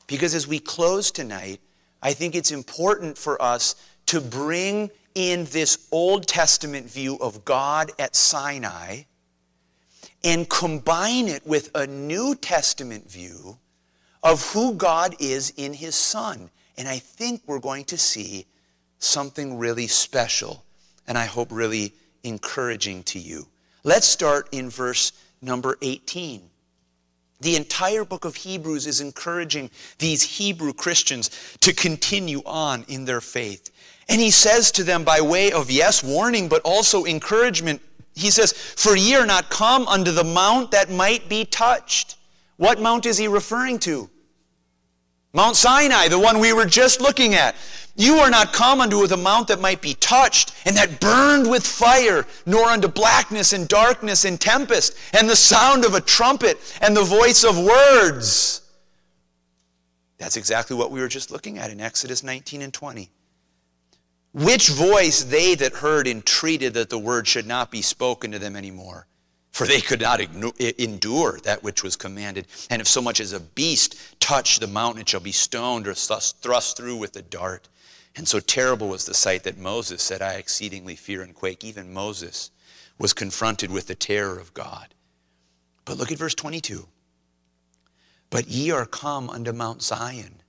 Because 0.08 0.36
as 0.36 0.48
we 0.48 0.60
close 0.60 1.10
tonight, 1.10 1.60
I 2.02 2.14
think 2.14 2.36
it's 2.36 2.52
important 2.52 3.18
for 3.18 3.42
us 3.42 3.76
to 4.08 4.22
bring 4.22 4.92
in 5.16 5.46
this 5.46 5.88
Old 5.92 6.28
Testament 6.28 6.90
view 6.90 7.18
of 7.18 7.44
God 7.44 7.92
at 7.98 8.16
Sinai 8.16 9.04
and 10.26 10.50
combine 10.50 11.28
it 11.28 11.46
with 11.46 11.70
a 11.76 11.86
New 11.86 12.36
Testament 12.36 13.10
view 13.10 13.58
of 14.24 14.44
who 14.52 14.74
God 14.74 15.16
is 15.20 15.54
in 15.56 15.72
His 15.72 15.96
Son. 15.96 16.50
And 16.78 16.88
I 16.88 16.98
think 16.98 17.44
we're 17.46 17.60
going 17.60 17.86
to 17.86 17.98
see 17.98 18.48
something 18.98 19.58
really 19.58 19.88
special 19.88 20.66
and 21.08 21.18
I 21.18 21.26
hope 21.26 21.50
really 21.52 21.94
encouraging 22.24 23.04
to 23.04 23.20
you. 23.20 23.48
Let's 23.84 24.08
start 24.08 24.50
in 24.52 24.70
verse 24.70 25.12
number 25.44 25.78
18. 25.84 26.42
The 27.42 27.56
entire 27.56 28.04
book 28.04 28.26
of 28.26 28.36
Hebrews 28.36 28.88
is 28.88 29.02
encouraging 29.02 29.70
these 30.00 30.24
Hebrew 30.24 30.74
Christians 30.74 31.30
to 31.62 31.74
continue 31.74 32.42
on 32.46 32.84
in 32.88 33.06
their 33.06 33.22
faith. 33.22 33.70
And 34.10 34.20
he 34.20 34.32
says 34.32 34.72
to 34.74 34.84
them, 34.84 35.04
by 35.04 35.22
way 35.22 35.52
of, 35.52 35.70
yes, 35.70 36.04
warning, 36.04 36.48
but 36.48 36.62
also 36.64 37.06
encouragement, 37.06 37.82
he 38.16 38.32
says, 38.32 38.54
For 38.54 38.96
ye 38.96 39.16
are 39.16 39.26
not 39.26 39.50
come 39.50 39.88
unto 39.88 40.12
the 40.12 40.24
mount 40.24 40.72
that 40.72 40.90
might 40.90 41.28
be 41.28 41.46
touched. 41.46 42.16
What 42.58 42.80
mount 42.80 43.06
is 43.06 43.18
he 43.18 43.28
referring 43.28 43.80
to? 43.80 44.10
Mount 45.34 45.58
Sinai, 45.58 46.08
the 46.08 46.18
one 46.18 46.40
we 46.40 46.54
were 46.54 46.66
just 46.66 47.02
looking 47.02 47.36
at. 47.36 47.56
You 47.98 48.16
are 48.20 48.30
not 48.30 48.54
come 48.54 48.80
unto 48.80 49.06
the 49.06 49.18
mount 49.18 49.50
that 49.50 49.60
might 49.60 49.82
be 49.82 49.94
touched, 49.96 50.54
and 50.66 50.78
that 50.78 51.02
burned 51.02 51.50
with 51.50 51.68
fire, 51.68 52.26
nor 52.46 52.70
unto 52.70 52.88
blackness 52.88 53.52
and 53.52 53.68
darkness 53.68 54.24
and 54.24 54.40
tempest, 54.40 54.98
and 55.14 55.30
the 55.30 55.36
sound 55.36 55.84
of 55.84 55.94
a 55.94 56.02
trumpet, 56.02 56.58
and 56.82 56.96
the 56.96 57.04
voice 57.04 57.44
of 57.44 57.58
words. 57.58 58.62
That's 60.18 60.38
exactly 60.38 60.78
what 60.78 60.92
we 60.92 61.02
were 61.02 61.10
just 61.10 61.32
looking 61.32 61.58
at 61.58 61.70
in 61.70 61.82
Exodus 61.82 62.24
19 62.24 62.62
and 62.62 62.74
20. 62.74 63.10
Which 64.36 64.68
voice 64.68 65.24
they 65.24 65.56
that 65.56 65.76
heard 65.76 66.10
entreated 66.10 66.74
that 66.74 66.90
the 66.90 67.00
word 67.00 67.26
should 67.26 67.48
not 67.48 67.72
be 67.72 67.82
spoken 67.82 68.34
to 68.34 68.40
them 68.40 68.58
anymore. 68.58 69.08
For 69.54 69.66
they 69.66 69.80
could 69.80 70.02
not 70.02 70.20
endure 70.20 71.40
that 71.46 71.64
which 71.64 71.84
was 71.84 71.96
commanded. 71.96 72.48
And 72.70 72.82
if 72.82 72.88
so 72.90 73.02
much 73.02 73.22
as 73.22 73.32
a 73.32 73.40
beast 73.40 73.96
touch 74.20 74.60
the 74.60 74.68
mountain, 74.68 75.04
it 75.04 75.08
shall 75.08 75.22
be 75.22 75.32
stoned 75.32 75.88
or 75.88 75.94
thrust 75.94 76.76
through 76.76 76.98
with 76.98 77.16
a 77.16 77.22
dart. 77.22 77.70
And 78.18 78.28
so 78.28 78.42
terrible 78.42 78.90
was 78.90 79.06
the 79.06 79.14
sight 79.14 79.44
that 79.44 79.58
Moses 79.58 80.04
said, 80.04 80.22
I 80.22 80.34
exceedingly 80.34 80.98
fear 80.98 81.22
and 81.22 81.34
quake. 81.34 81.64
Even 81.64 81.94
Moses 81.94 82.52
was 83.00 83.14
confronted 83.14 83.72
with 83.72 83.88
the 83.88 83.96
terror 83.96 84.38
of 84.38 84.54
God. 84.54 84.94
But 85.86 85.96
look 85.96 86.12
at 86.12 86.18
verse 86.18 86.36
22. 86.36 86.90
But 88.30 88.50
ye 88.50 88.70
are 88.72 88.86
come 88.86 89.30
unto 89.30 89.54
Mount 89.54 89.82
Zion 89.82 90.42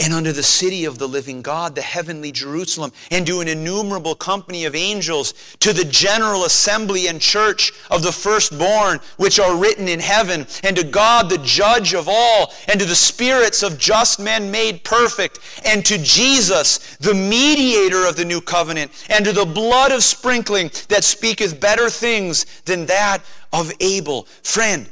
and 0.00 0.12
unto 0.12 0.32
the 0.32 0.42
city 0.42 0.84
of 0.84 0.98
the 0.98 1.08
living 1.08 1.42
God, 1.42 1.74
the 1.74 1.82
heavenly 1.82 2.30
Jerusalem, 2.30 2.92
and 3.10 3.26
to 3.26 3.40
an 3.40 3.48
innumerable 3.48 4.14
company 4.14 4.64
of 4.64 4.74
angels, 4.74 5.34
to 5.60 5.72
the 5.72 5.84
general 5.84 6.44
assembly 6.44 7.08
and 7.08 7.20
church 7.20 7.72
of 7.90 8.02
the 8.02 8.12
firstborn, 8.12 9.00
which 9.16 9.40
are 9.40 9.56
written 9.56 9.88
in 9.88 10.00
heaven, 10.00 10.46
and 10.62 10.76
to 10.76 10.84
God, 10.84 11.28
the 11.28 11.38
judge 11.38 11.94
of 11.94 12.08
all, 12.08 12.52
and 12.68 12.78
to 12.78 12.86
the 12.86 12.94
spirits 12.94 13.62
of 13.62 13.78
just 13.78 14.20
men 14.20 14.50
made 14.50 14.84
perfect, 14.84 15.40
and 15.64 15.84
to 15.84 15.98
Jesus, 15.98 16.96
the 16.98 17.14
mediator 17.14 18.06
of 18.06 18.16
the 18.16 18.24
new 18.24 18.40
covenant, 18.40 18.90
and 19.08 19.24
to 19.24 19.32
the 19.32 19.44
blood 19.44 19.90
of 19.90 20.04
sprinkling 20.04 20.70
that 20.88 21.04
speaketh 21.04 21.60
better 21.60 21.90
things 21.90 22.46
than 22.64 22.86
that 22.86 23.18
of 23.52 23.72
Abel. 23.80 24.26
Friend, 24.42 24.88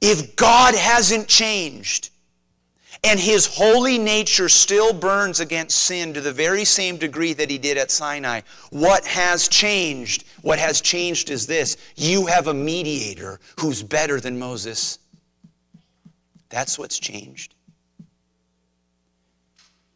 if 0.00 0.36
God 0.36 0.74
hasn't 0.74 1.28
changed, 1.28 2.10
and 3.06 3.20
his 3.20 3.46
holy 3.46 3.98
nature 3.98 4.48
still 4.48 4.92
burns 4.92 5.38
against 5.38 5.76
sin 5.76 6.12
to 6.12 6.20
the 6.20 6.32
very 6.32 6.64
same 6.64 6.96
degree 6.96 7.32
that 7.34 7.48
he 7.48 7.56
did 7.56 7.78
at 7.78 7.92
Sinai. 7.92 8.40
What 8.70 9.06
has 9.06 9.46
changed? 9.46 10.24
What 10.42 10.58
has 10.58 10.80
changed 10.80 11.30
is 11.30 11.46
this 11.46 11.76
you 11.94 12.26
have 12.26 12.48
a 12.48 12.54
mediator 12.54 13.38
who's 13.60 13.82
better 13.82 14.18
than 14.18 14.38
Moses. 14.38 14.98
That's 16.48 16.78
what's 16.78 16.98
changed. 16.98 17.54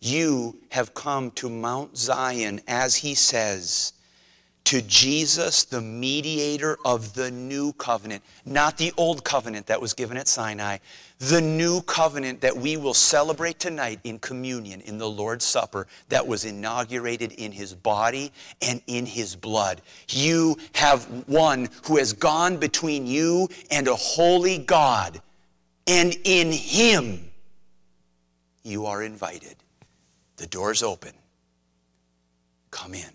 You 0.00 0.60
have 0.70 0.94
come 0.94 1.32
to 1.32 1.50
Mount 1.50 1.96
Zion, 1.96 2.60
as 2.68 2.94
he 2.94 3.14
says, 3.14 3.92
to 4.64 4.80
Jesus, 4.82 5.64
the 5.64 5.80
mediator 5.80 6.78
of 6.84 7.12
the 7.14 7.30
new 7.30 7.72
covenant, 7.72 8.22
not 8.44 8.78
the 8.78 8.92
old 8.96 9.24
covenant 9.24 9.66
that 9.66 9.80
was 9.80 9.94
given 9.94 10.16
at 10.16 10.28
Sinai, 10.28 10.78
the 11.20 11.40
new 11.40 11.82
covenant 11.82 12.40
that 12.40 12.56
we 12.56 12.78
will 12.78 12.94
celebrate 12.94 13.58
tonight 13.58 14.00
in 14.04 14.18
communion, 14.18 14.80
in 14.80 14.96
the 14.96 15.08
Lord's 15.08 15.44
Supper, 15.44 15.86
that 16.08 16.26
was 16.26 16.46
inaugurated 16.46 17.32
in 17.32 17.52
his 17.52 17.74
body 17.74 18.32
and 18.62 18.80
in 18.86 19.04
his 19.04 19.36
blood. 19.36 19.82
You 20.08 20.56
have 20.74 21.04
one 21.28 21.68
who 21.84 21.98
has 21.98 22.14
gone 22.14 22.56
between 22.56 23.06
you 23.06 23.48
and 23.70 23.86
a 23.86 23.94
holy 23.94 24.56
God, 24.56 25.20
and 25.86 26.16
in 26.24 26.50
him 26.52 27.30
you 28.62 28.86
are 28.86 29.02
invited. 29.02 29.56
The 30.38 30.46
door's 30.46 30.82
open. 30.82 31.12
Come 32.70 32.94
in. 32.94 33.10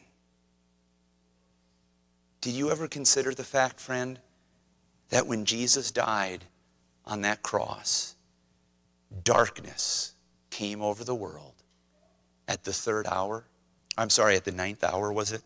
Did 2.42 2.54
you 2.54 2.70
ever 2.70 2.88
consider 2.88 3.34
the 3.34 3.44
fact, 3.44 3.80
friend, 3.80 4.20
that 5.10 5.26
when 5.26 5.46
Jesus 5.46 5.90
died 5.90 6.46
on 7.06 7.22
that 7.22 7.44
cross, 7.44 8.16
darkness 9.24 10.14
came 10.50 10.82
over 10.82 11.04
the 11.04 11.16
world 11.16 11.54
at 12.48 12.64
the 12.64 12.74
third 12.74 13.08
hour? 13.08 13.46
I'm 13.98 14.10
sorry, 14.10 14.36
at 14.36 14.46
the 14.46 14.52
ninth 14.52 14.84
hour, 14.84 15.12
was 15.12 15.32
it? 15.32 15.42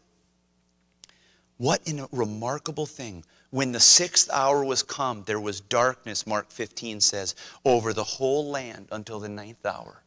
What 1.58 1.88
a 1.88 2.08
remarkable 2.12 2.86
thing. 2.86 3.24
When 3.52 3.72
the 3.72 3.80
sixth 3.80 4.30
hour 4.32 4.64
was 4.64 4.84
come, 4.84 5.24
there 5.26 5.40
was 5.40 5.60
darkness, 5.60 6.26
Mark 6.26 6.52
15 6.52 7.02
says, 7.02 7.36
over 7.66 7.94
the 7.94 8.04
whole 8.04 8.50
land 8.50 8.88
until 8.92 9.20
the 9.20 9.30
ninth 9.30 9.66
hour. 9.66 10.04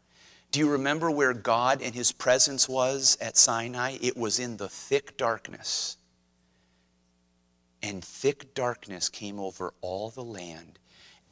Do 0.51 0.61
you 0.61 0.71
remember 0.71 1.11
where 1.11 1.35
God 1.35 1.83
and 1.83 1.95
His 1.95 2.13
presence 2.13 2.69
was 2.69 3.19
at 3.21 3.37
Sinai? 3.37 3.99
It 4.01 4.17
was 4.17 4.39
in 4.39 4.57
the 4.57 4.69
thick 4.69 5.17
darkness 5.17 5.97
and 7.83 8.05
thick 8.05 8.55
darkness 8.55 9.09
came 9.09 9.41
over 9.41 9.75
all 9.81 10.11
the 10.11 10.23
land 10.23 10.79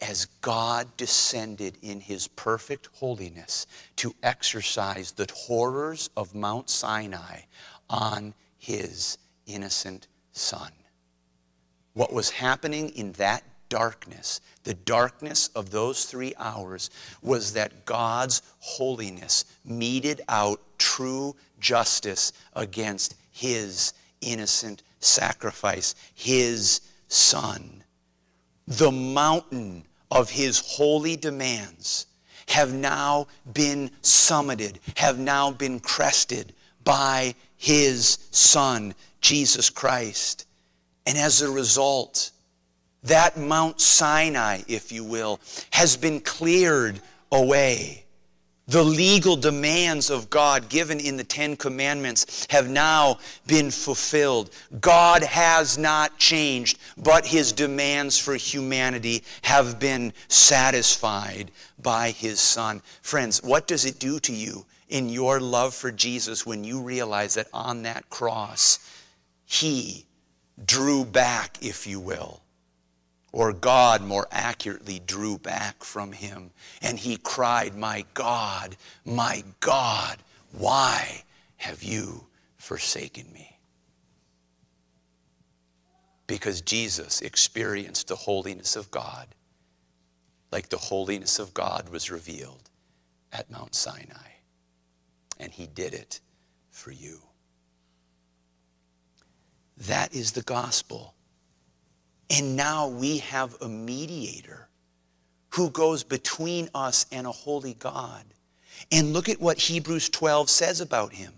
as 0.00 0.26
God 0.40 0.88
descended 0.96 1.76
in 1.82 2.00
his 2.00 2.28
perfect 2.28 2.88
holiness 2.94 3.66
to 3.96 4.14
exercise 4.22 5.12
the 5.12 5.28
horrors 5.34 6.10
of 6.16 6.34
Mount 6.34 6.70
Sinai 6.70 7.40
on 7.88 8.34
his 8.58 9.18
innocent 9.46 10.08
son. 10.32 10.70
What 11.94 12.12
was 12.12 12.30
happening 12.30 12.90
in 12.90 13.12
that 13.12 13.42
darkness, 13.68 14.40
the 14.64 14.74
darkness 14.74 15.48
of 15.54 15.70
those 15.70 16.04
three 16.04 16.34
hours, 16.38 16.90
was 17.22 17.52
that 17.54 17.84
God's 17.84 18.42
holiness 18.58 19.44
meted 19.64 20.20
out 20.28 20.60
true 20.78 21.36
justice 21.58 22.32
against 22.54 23.14
his 23.30 23.92
innocent 24.20 24.82
sacrifice, 25.00 25.94
his 26.14 26.80
son. 27.08 27.84
The 28.66 28.92
mountain 28.92 29.84
of 30.10 30.30
his 30.30 30.58
holy 30.58 31.16
demands 31.16 32.06
have 32.48 32.72
now 32.72 33.26
been 33.52 33.90
summited, 34.02 34.76
have 34.96 35.18
now 35.18 35.50
been 35.50 35.78
crested 35.78 36.52
by 36.84 37.34
his 37.56 38.18
son, 38.30 38.94
Jesus 39.20 39.70
Christ. 39.70 40.46
And 41.06 41.16
as 41.16 41.42
a 41.42 41.50
result, 41.50 42.32
that 43.04 43.38
Mount 43.38 43.80
Sinai, 43.80 44.62
if 44.66 44.90
you 44.90 45.04
will, 45.04 45.40
has 45.70 45.96
been 45.96 46.20
cleared 46.20 47.00
away. 47.30 48.04
The 48.70 48.84
legal 48.84 49.34
demands 49.34 50.10
of 50.10 50.30
God 50.30 50.68
given 50.68 51.00
in 51.00 51.16
the 51.16 51.24
Ten 51.24 51.56
Commandments 51.56 52.46
have 52.50 52.70
now 52.70 53.18
been 53.48 53.68
fulfilled. 53.72 54.50
God 54.80 55.24
has 55.24 55.76
not 55.76 56.18
changed, 56.18 56.78
but 56.96 57.26
his 57.26 57.50
demands 57.50 58.16
for 58.16 58.36
humanity 58.36 59.24
have 59.42 59.80
been 59.80 60.12
satisfied 60.28 61.50
by 61.82 62.12
his 62.12 62.38
Son. 62.38 62.80
Friends, 63.02 63.42
what 63.42 63.66
does 63.66 63.84
it 63.84 63.98
do 63.98 64.20
to 64.20 64.32
you 64.32 64.64
in 64.88 65.08
your 65.08 65.40
love 65.40 65.74
for 65.74 65.90
Jesus 65.90 66.46
when 66.46 66.62
you 66.62 66.80
realize 66.80 67.34
that 67.34 67.48
on 67.52 67.82
that 67.82 68.08
cross, 68.08 68.78
he 69.46 70.06
drew 70.64 71.04
back, 71.04 71.58
if 71.60 71.88
you 71.88 71.98
will, 71.98 72.40
or 73.32 73.52
God 73.52 74.02
more 74.02 74.26
accurately 74.30 75.00
drew 75.06 75.38
back 75.38 75.84
from 75.84 76.12
him. 76.12 76.50
And 76.82 76.98
he 76.98 77.16
cried, 77.16 77.76
My 77.76 78.04
God, 78.14 78.76
my 79.04 79.44
God, 79.60 80.18
why 80.52 81.24
have 81.56 81.82
you 81.82 82.26
forsaken 82.56 83.32
me? 83.32 83.58
Because 86.26 86.60
Jesus 86.60 87.20
experienced 87.22 88.08
the 88.08 88.16
holiness 88.16 88.76
of 88.76 88.90
God 88.90 89.26
like 90.52 90.68
the 90.68 90.76
holiness 90.76 91.38
of 91.38 91.54
God 91.54 91.88
was 91.88 92.10
revealed 92.10 92.70
at 93.32 93.50
Mount 93.50 93.74
Sinai. 93.74 94.30
And 95.38 95.52
he 95.52 95.66
did 95.66 95.94
it 95.94 96.20
for 96.70 96.90
you. 96.90 97.20
That 99.76 100.14
is 100.14 100.32
the 100.32 100.42
gospel 100.42 101.14
and 102.30 102.56
now 102.56 102.86
we 102.88 103.18
have 103.18 103.56
a 103.60 103.68
mediator 103.68 104.68
who 105.50 105.70
goes 105.70 106.04
between 106.04 106.68
us 106.74 107.06
and 107.10 107.26
a 107.26 107.32
holy 107.32 107.74
God. 107.74 108.24
And 108.92 109.12
look 109.12 109.28
at 109.28 109.40
what 109.40 109.58
Hebrews 109.58 110.08
12 110.08 110.48
says 110.48 110.80
about 110.80 111.12
him. 111.12 111.32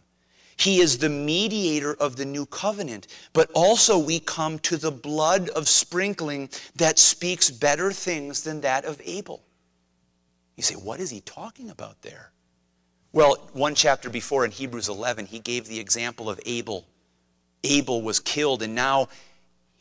He 0.57 0.81
is 0.81 0.99
the 0.99 1.09
mediator 1.09 1.95
of 1.95 2.17
the 2.17 2.27
new 2.27 2.47
covenant, 2.47 3.09
but 3.33 3.51
also 3.55 3.99
we 3.99 4.21
come 4.21 4.59
to 4.61 4.77
the 4.77 4.93
blood 4.93 5.49
of 5.51 5.67
sprinkling 5.67 6.51
that 6.77 6.99
speaks 6.99 7.51
better 7.51 7.91
things 7.91 8.43
than 8.43 8.61
that 8.61 8.85
of 8.85 9.01
Abel. 9.05 9.43
You 10.57 10.63
say, 10.63 10.75
what 10.75 11.01
is 11.01 11.11
he 11.11 11.21
talking 11.23 11.71
about 11.71 12.03
there? 12.03 12.31
Well, 13.13 13.49
one 13.55 13.75
chapter 13.75 14.09
before 14.09 14.45
in 14.45 14.51
Hebrews 14.51 14.89
11, 14.89 15.27
he 15.27 15.39
gave 15.39 15.67
the 15.67 15.81
example 15.81 16.31
of 16.31 16.39
Abel. 16.47 16.87
Abel 17.65 18.03
was 18.03 18.21
killed, 18.21 18.63
and 18.63 18.75
now 18.75 19.09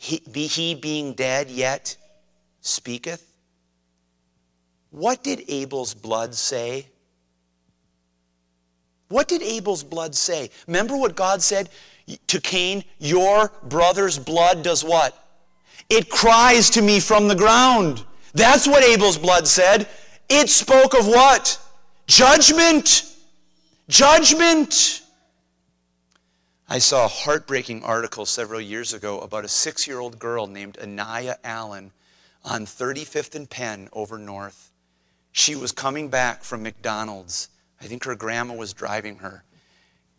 he, 0.02 0.20
be 0.32 0.48
he 0.48 0.74
being 0.74 1.14
dead 1.14 1.52
yet 1.52 1.96
speaketh? 2.62 3.24
What 4.90 5.24
did 5.24 5.44
Abel's 5.48 5.94
blood 5.94 6.34
say? 6.34 6.88
What 9.10 9.28
did 9.28 9.44
Abel's 9.44 9.84
blood 9.84 10.16
say? 10.16 10.50
Remember 10.66 10.98
what 10.98 11.16
God 11.16 11.44
said 11.44 11.70
to 12.26 12.42
Cain? 12.42 12.84
Your 12.98 13.52
brother's 13.66 14.18
blood 14.18 14.64
does 14.64 14.84
what? 14.84 15.16
It 15.88 16.10
cries 16.10 16.72
to 16.72 16.82
me 16.82 17.00
from 17.00 17.28
the 17.28 17.36
ground. 17.36 18.04
That's 18.34 18.66
what 18.66 18.84
Abel's 18.84 19.20
blood 19.20 19.48
said. 19.48 19.88
It 20.30 20.50
spoke 20.50 20.96
of 20.96 21.06
what? 21.06 21.60
Judgment. 22.08 23.04
Judgment. 23.88 25.04
I 26.71 26.77
saw 26.79 27.03
a 27.03 27.10
heartbreaking 27.10 27.84
article 27.84 28.26
several 28.26 28.61
years 28.61 28.93
ago 28.93 29.19
about 29.19 29.43
a 29.43 29.49
six 29.49 29.86
year 29.86 29.99
old 29.99 30.17
girl 30.17 30.47
named 30.47 30.78
Aniya 30.82 31.36
Allen 31.43 31.91
on 32.45 32.65
35th 32.65 33.36
and 33.36 33.49
Penn 33.49 33.89
over 33.91 34.17
north. 34.17 34.72
She 35.34 35.53
was 35.53 35.74
coming 35.74 36.07
back 36.07 36.45
from 36.45 36.63
McDonald's. 36.63 37.49
I 37.82 37.88
think 37.88 38.05
her 38.05 38.15
grandma 38.15 38.53
was 38.53 38.72
driving 38.72 39.17
her. 39.17 39.43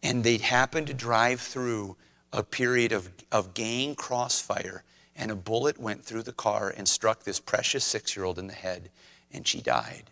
And 0.02 0.22
they 0.22 0.36
happened 0.36 0.88
to 0.88 0.92
drive 0.92 1.40
through 1.40 1.96
a 2.34 2.42
period 2.42 2.92
of, 2.92 3.08
of 3.32 3.54
gang 3.54 3.94
crossfire, 3.94 4.84
and 5.16 5.30
a 5.30 5.34
bullet 5.34 5.80
went 5.80 6.04
through 6.04 6.24
the 6.24 6.34
car 6.34 6.74
and 6.76 6.86
struck 6.86 7.22
this 7.22 7.40
precious 7.40 7.82
six 7.82 8.14
year 8.14 8.26
old 8.26 8.38
in 8.38 8.46
the 8.46 8.52
head, 8.52 8.90
and 9.32 9.48
she 9.48 9.62
died. 9.62 10.10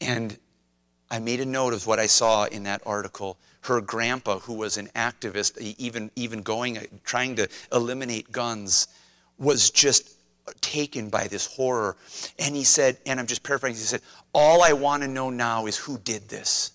And 0.00 0.38
I 1.10 1.18
made 1.18 1.40
a 1.40 1.46
note 1.46 1.74
of 1.74 1.88
what 1.88 1.98
I 1.98 2.06
saw 2.06 2.44
in 2.44 2.62
that 2.62 2.82
article. 2.86 3.38
Her 3.62 3.80
grandpa, 3.80 4.38
who 4.40 4.54
was 4.54 4.76
an 4.76 4.88
activist, 4.94 5.58
even, 5.58 6.10
even 6.16 6.42
going, 6.42 6.78
uh, 6.78 6.82
trying 7.04 7.36
to 7.36 7.48
eliminate 7.72 8.30
guns, 8.32 8.88
was 9.38 9.70
just 9.70 10.16
taken 10.60 11.08
by 11.08 11.28
this 11.28 11.46
horror. 11.46 11.96
And 12.38 12.54
he 12.54 12.64
said, 12.64 12.98
and 13.06 13.20
I'm 13.20 13.26
just 13.26 13.42
paraphrasing, 13.42 13.80
he 13.80 13.86
said, 13.86 14.02
All 14.34 14.62
I 14.62 14.72
want 14.72 15.02
to 15.02 15.08
know 15.08 15.30
now 15.30 15.66
is 15.66 15.76
who 15.76 15.98
did 15.98 16.28
this. 16.28 16.72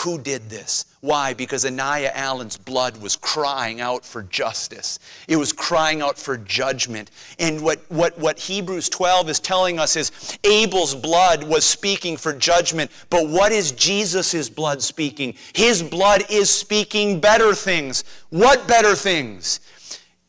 Who 0.00 0.18
did 0.18 0.50
this? 0.50 0.84
Why? 1.00 1.32
Because 1.32 1.64
Aniya 1.64 2.12
Allen's 2.12 2.58
blood 2.58 2.98
was 2.98 3.16
crying 3.16 3.80
out 3.80 4.04
for 4.04 4.24
justice. 4.24 4.98
It 5.26 5.36
was 5.36 5.54
crying 5.54 6.02
out 6.02 6.18
for 6.18 6.36
judgment. 6.36 7.10
And 7.38 7.62
what, 7.62 7.80
what, 7.88 8.18
what 8.18 8.38
Hebrews 8.38 8.90
12 8.90 9.30
is 9.30 9.40
telling 9.40 9.78
us 9.78 9.96
is 9.96 10.38
Abel's 10.44 10.94
blood 10.94 11.44
was 11.44 11.64
speaking 11.64 12.18
for 12.18 12.34
judgment. 12.34 12.90
But 13.08 13.26
what 13.28 13.52
is 13.52 13.72
Jesus' 13.72 14.50
blood 14.50 14.82
speaking? 14.82 15.34
His 15.54 15.82
blood 15.82 16.24
is 16.28 16.50
speaking 16.50 17.18
better 17.18 17.54
things. 17.54 18.04
What 18.28 18.68
better 18.68 18.94
things? 18.94 19.60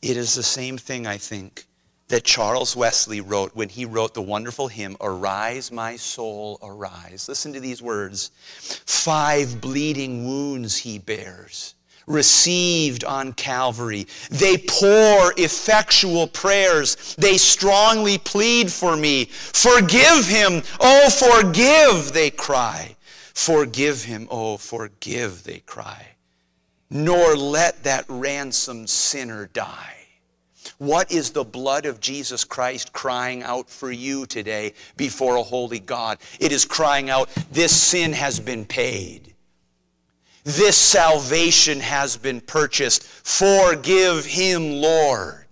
It 0.02 0.16
is 0.16 0.34
the 0.34 0.44
same 0.44 0.78
thing, 0.78 1.06
I 1.06 1.18
think, 1.18 1.68
that 2.10 2.24
Charles 2.24 2.76
Wesley 2.76 3.20
wrote 3.20 3.56
when 3.56 3.70
he 3.70 3.86
wrote 3.86 4.14
the 4.14 4.22
wonderful 4.22 4.68
hymn, 4.68 4.96
Arise, 5.02 5.72
My 5.72 5.98
Soul, 5.98 6.58
Arise. 6.64 7.28
Listen 7.28 7.52
to 7.54 7.60
these 7.60 7.82
words 7.82 8.32
Five 8.86 9.60
bleeding 9.60 10.26
wounds 10.26 10.78
he 10.78 11.00
bears, 11.00 11.76
received 12.06 13.04
on 13.04 13.34
Calvary. 13.34 14.08
They 14.32 14.58
pour 14.58 15.34
effectual 15.38 16.28
prayers. 16.28 17.16
They 17.18 17.38
strongly 17.38 18.18
plead 18.18 18.72
for 18.72 18.96
me. 18.96 19.26
Forgive 19.26 20.28
him, 20.28 20.64
oh, 20.80 21.10
forgive, 21.10 22.14
they 22.14 22.30
cry. 22.30 22.96
Forgive 23.34 24.04
him, 24.04 24.28
oh, 24.32 24.58
forgive, 24.58 25.44
they 25.44 25.60
cry. 25.60 26.08
Nor 26.90 27.36
let 27.36 27.84
that 27.84 28.06
ransomed 28.08 28.90
sinner 28.90 29.48
die. 29.52 29.97
What 30.78 31.12
is 31.12 31.32
the 31.32 31.44
blood 31.44 31.88
of 31.88 32.00
Jesus 32.00 32.44
Christ 32.44 32.94
crying 32.94 33.42
out 33.42 33.68
for 33.70 33.92
you 33.92 34.28
today 34.28 34.74
before 34.96 35.36
a 35.36 35.44
holy 35.44 35.80
God? 35.80 36.20
It 36.40 36.52
is 36.52 36.66
crying 36.66 37.10
out, 37.10 37.30
This 37.52 37.76
sin 37.76 38.14
has 38.14 38.40
been 38.40 38.64
paid. 38.64 39.34
This 40.44 40.78
salvation 40.78 41.80
has 41.80 42.16
been 42.16 42.42
purchased. 42.42 43.04
Forgive 43.04 44.26
him, 44.26 44.74
Lord. 44.74 45.46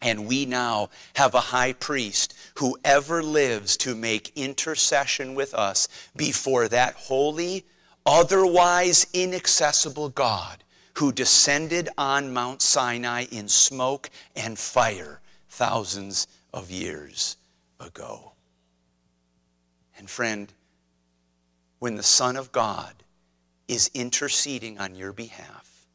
And 0.00 0.28
we 0.28 0.46
now 0.46 0.90
have 1.14 1.34
a 1.34 1.40
high 1.40 1.72
priest 1.72 2.34
who 2.54 2.78
ever 2.84 3.22
lives 3.24 3.76
to 3.78 3.96
make 3.96 4.32
intercession 4.36 5.34
with 5.34 5.52
us 5.52 5.88
before 6.14 6.68
that 6.68 6.94
holy, 6.94 7.64
otherwise 8.06 9.04
inaccessible 9.12 10.10
God 10.10 10.62
who 10.98 11.12
descended 11.12 11.88
on 11.96 12.32
Mount 12.32 12.60
Sinai 12.60 13.24
in 13.30 13.46
smoke 13.46 14.10
and 14.34 14.58
fire 14.58 15.20
thousands 15.48 16.26
of 16.52 16.72
years 16.72 17.36
ago. 17.78 18.32
And 19.96 20.10
friend, 20.10 20.52
when 21.78 21.94
the 21.94 22.02
Son 22.02 22.34
of 22.34 22.50
God 22.50 23.04
is 23.68 23.92
interceding 23.94 24.80
on 24.80 24.96
your 24.96 25.12
behalf, 25.12 25.86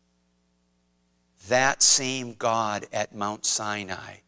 that 1.49 1.83
same 1.83 2.35
God 2.35 2.85
at 2.93 3.13
Mount 3.13 3.45
Sinai 3.45 4.19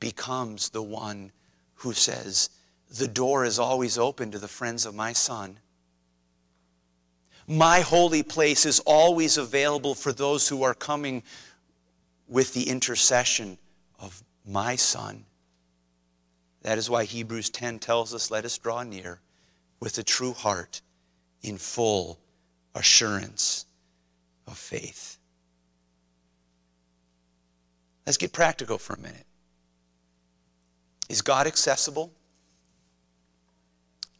becomes 0.00 0.70
the 0.70 0.82
one 0.82 1.30
who 1.74 1.92
says, 1.92 2.50
The 2.90 3.06
door 3.06 3.44
is 3.44 3.60
always 3.60 3.98
open 3.98 4.32
to 4.32 4.40
the 4.40 4.48
friends 4.48 4.84
of 4.84 4.96
my 4.96 5.12
Son. 5.12 5.60
My 7.50 7.80
holy 7.80 8.22
place 8.22 8.64
is 8.64 8.78
always 8.86 9.36
available 9.36 9.96
for 9.96 10.12
those 10.12 10.46
who 10.46 10.62
are 10.62 10.72
coming 10.72 11.24
with 12.28 12.54
the 12.54 12.68
intercession 12.68 13.58
of 13.98 14.22
my 14.46 14.76
Son. 14.76 15.24
That 16.62 16.78
is 16.78 16.88
why 16.88 17.02
Hebrews 17.02 17.50
10 17.50 17.80
tells 17.80 18.14
us, 18.14 18.30
Let 18.30 18.44
us 18.44 18.56
draw 18.56 18.84
near 18.84 19.18
with 19.80 19.98
a 19.98 20.04
true 20.04 20.32
heart 20.32 20.80
in 21.42 21.58
full 21.58 22.20
assurance 22.76 23.66
of 24.46 24.56
faith. 24.56 25.18
Let's 28.06 28.16
get 28.16 28.32
practical 28.32 28.78
for 28.78 28.94
a 28.94 29.00
minute. 29.00 29.26
Is 31.08 31.20
God 31.20 31.48
accessible? 31.48 32.12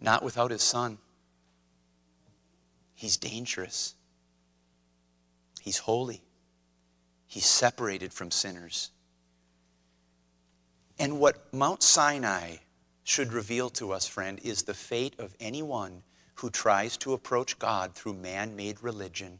Not 0.00 0.24
without 0.24 0.50
his 0.50 0.62
Son. 0.62 0.98
He's 3.00 3.16
dangerous. 3.16 3.94
He's 5.58 5.78
holy. 5.78 6.20
He's 7.26 7.46
separated 7.46 8.12
from 8.12 8.30
sinners. 8.30 8.90
And 10.98 11.18
what 11.18 11.50
Mount 11.50 11.82
Sinai 11.82 12.56
should 13.02 13.32
reveal 13.32 13.70
to 13.70 13.92
us, 13.92 14.06
friend, 14.06 14.38
is 14.42 14.64
the 14.64 14.74
fate 14.74 15.14
of 15.18 15.34
anyone 15.40 16.02
who 16.34 16.50
tries 16.50 16.98
to 16.98 17.14
approach 17.14 17.58
God 17.58 17.94
through 17.94 18.12
man 18.12 18.54
made 18.54 18.82
religion, 18.82 19.38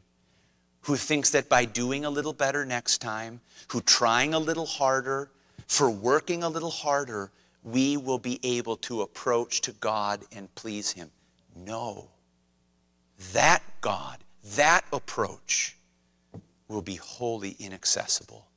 who 0.81 0.95
thinks 0.95 1.29
that 1.29 1.47
by 1.47 1.65
doing 1.65 2.03
a 2.03 2.09
little 2.09 2.33
better 2.33 2.65
next 2.65 2.97
time, 2.97 3.41
who 3.67 3.81
trying 3.81 4.33
a 4.33 4.39
little 4.39 4.65
harder, 4.65 5.29
for 5.67 5.87
working 5.87 6.41
a 6.41 6.49
little 6.49 6.71
harder, 6.71 7.29
we 7.63 7.95
will 7.95 8.17
be 8.17 8.39
able 8.41 8.77
to 8.77 9.03
approach 9.03 9.61
to 9.61 9.71
God 9.73 10.23
and 10.31 10.53
please 10.55 10.89
Him. 10.89 11.11
No. 11.55 12.10
That 13.33 13.61
God, 13.81 14.17
that 14.55 14.83
approach 14.91 15.77
will 16.67 16.81
be 16.81 16.95
wholly 16.95 17.55
inaccessible. 17.59 18.47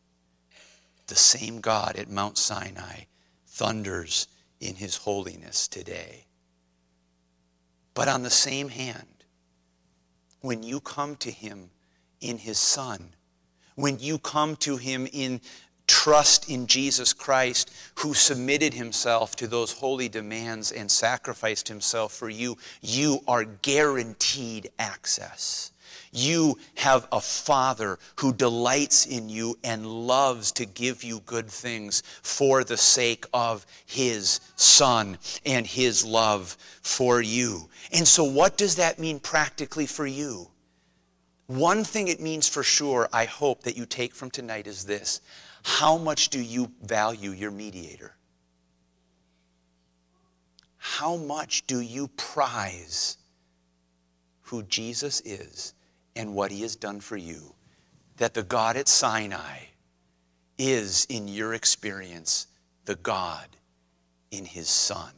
The 1.07 1.15
same 1.15 1.61
God 1.61 1.97
at 1.97 2.11
Mount 2.11 2.39
Sinai 2.39 3.05
thunders 3.47 4.27
in 4.61 4.75
his 4.77 4.97
holiness 4.97 5.69
today. 5.69 6.25
But 7.93 8.09
on 8.09 8.23
the 8.23 8.31
same 8.31 8.69
hand, 8.69 9.25
when 10.41 10.63
you 10.63 10.81
come 10.81 11.17
to 11.17 11.31
him 11.31 11.71
in 12.21 12.39
his 12.39 12.59
Son, 12.59 13.15
when 13.77 13.99
you 13.99 14.19
come 14.19 14.57
to 14.57 14.77
him 14.77 15.07
in 15.13 15.41
trust 15.87 16.51
in 16.51 16.67
Jesus 16.67 17.13
Christ, 17.13 17.75
who 17.97 18.15
submitted 18.15 18.75
himself 18.75 19.37
to 19.37 19.47
those 19.47 19.73
holy 19.73 20.09
demands 20.09 20.73
and 20.73 20.91
sacrificed 20.91 21.69
himself 21.69 22.13
for 22.13 22.29
you, 22.29 22.57
you 22.81 23.21
are 23.27 23.45
guaranteed 23.45 24.71
access. 24.79 25.73
You 26.15 26.59
have 26.77 27.09
a 27.11 27.21
Father 27.21 27.99
who 28.17 28.33
delights 28.33 29.05
in 29.05 29.29
you 29.29 29.59
and 29.65 29.85
loves 29.85 30.53
to 30.53 30.65
give 30.65 31.03
you 31.03 31.21
good 31.27 31.49
things 31.49 32.05
for 32.23 32.63
the 32.63 32.77
sake 32.77 33.27
of 33.35 33.67
His 33.85 34.39
Son 34.55 35.19
and 35.45 35.67
His 35.67 36.05
love 36.05 36.57
for 36.83 37.21
you. 37.21 37.69
And 37.93 38.07
so, 38.07 38.23
what 38.23 38.57
does 38.57 38.77
that 38.77 39.01
mean 39.01 39.19
practically 39.19 39.87
for 39.87 40.07
you? 40.07 40.49
One 41.49 41.83
thing 41.83 42.07
it 42.07 42.21
means 42.21 42.49
for 42.49 42.63
sure, 42.63 43.09
I 43.13 43.25
hope 43.25 43.65
that 43.65 43.77
you 43.77 43.85
take 43.85 44.15
from 44.15 44.31
tonight 44.31 44.69
is 44.69 44.85
this 44.85 45.21
how 45.65 45.97
much 45.97 46.29
do 46.29 46.41
you 46.41 46.71
value 46.83 47.31
your 47.31 47.51
mediator? 47.51 48.15
How 50.77 51.17
much 51.17 51.67
do 51.67 51.81
you 51.81 52.09
prize 52.09 53.17
who 54.43 54.63
Jesus 54.65 55.23
is 55.23 55.73
and 56.15 56.35
what 56.35 56.51
he 56.51 56.61
has 56.63 56.77
done 56.77 57.01
for 57.01 57.17
you? 57.17 57.55
That 58.19 58.35
the 58.35 58.43
God 58.43 58.77
at 58.77 58.89
Sinai 58.89 59.61
is, 60.59 61.07
in 61.09 61.27
your 61.27 61.55
experience, 61.55 62.47
the 62.85 62.97
God 62.97 63.49
in 64.31 64.45
his 64.45 64.69
Son 64.69 65.13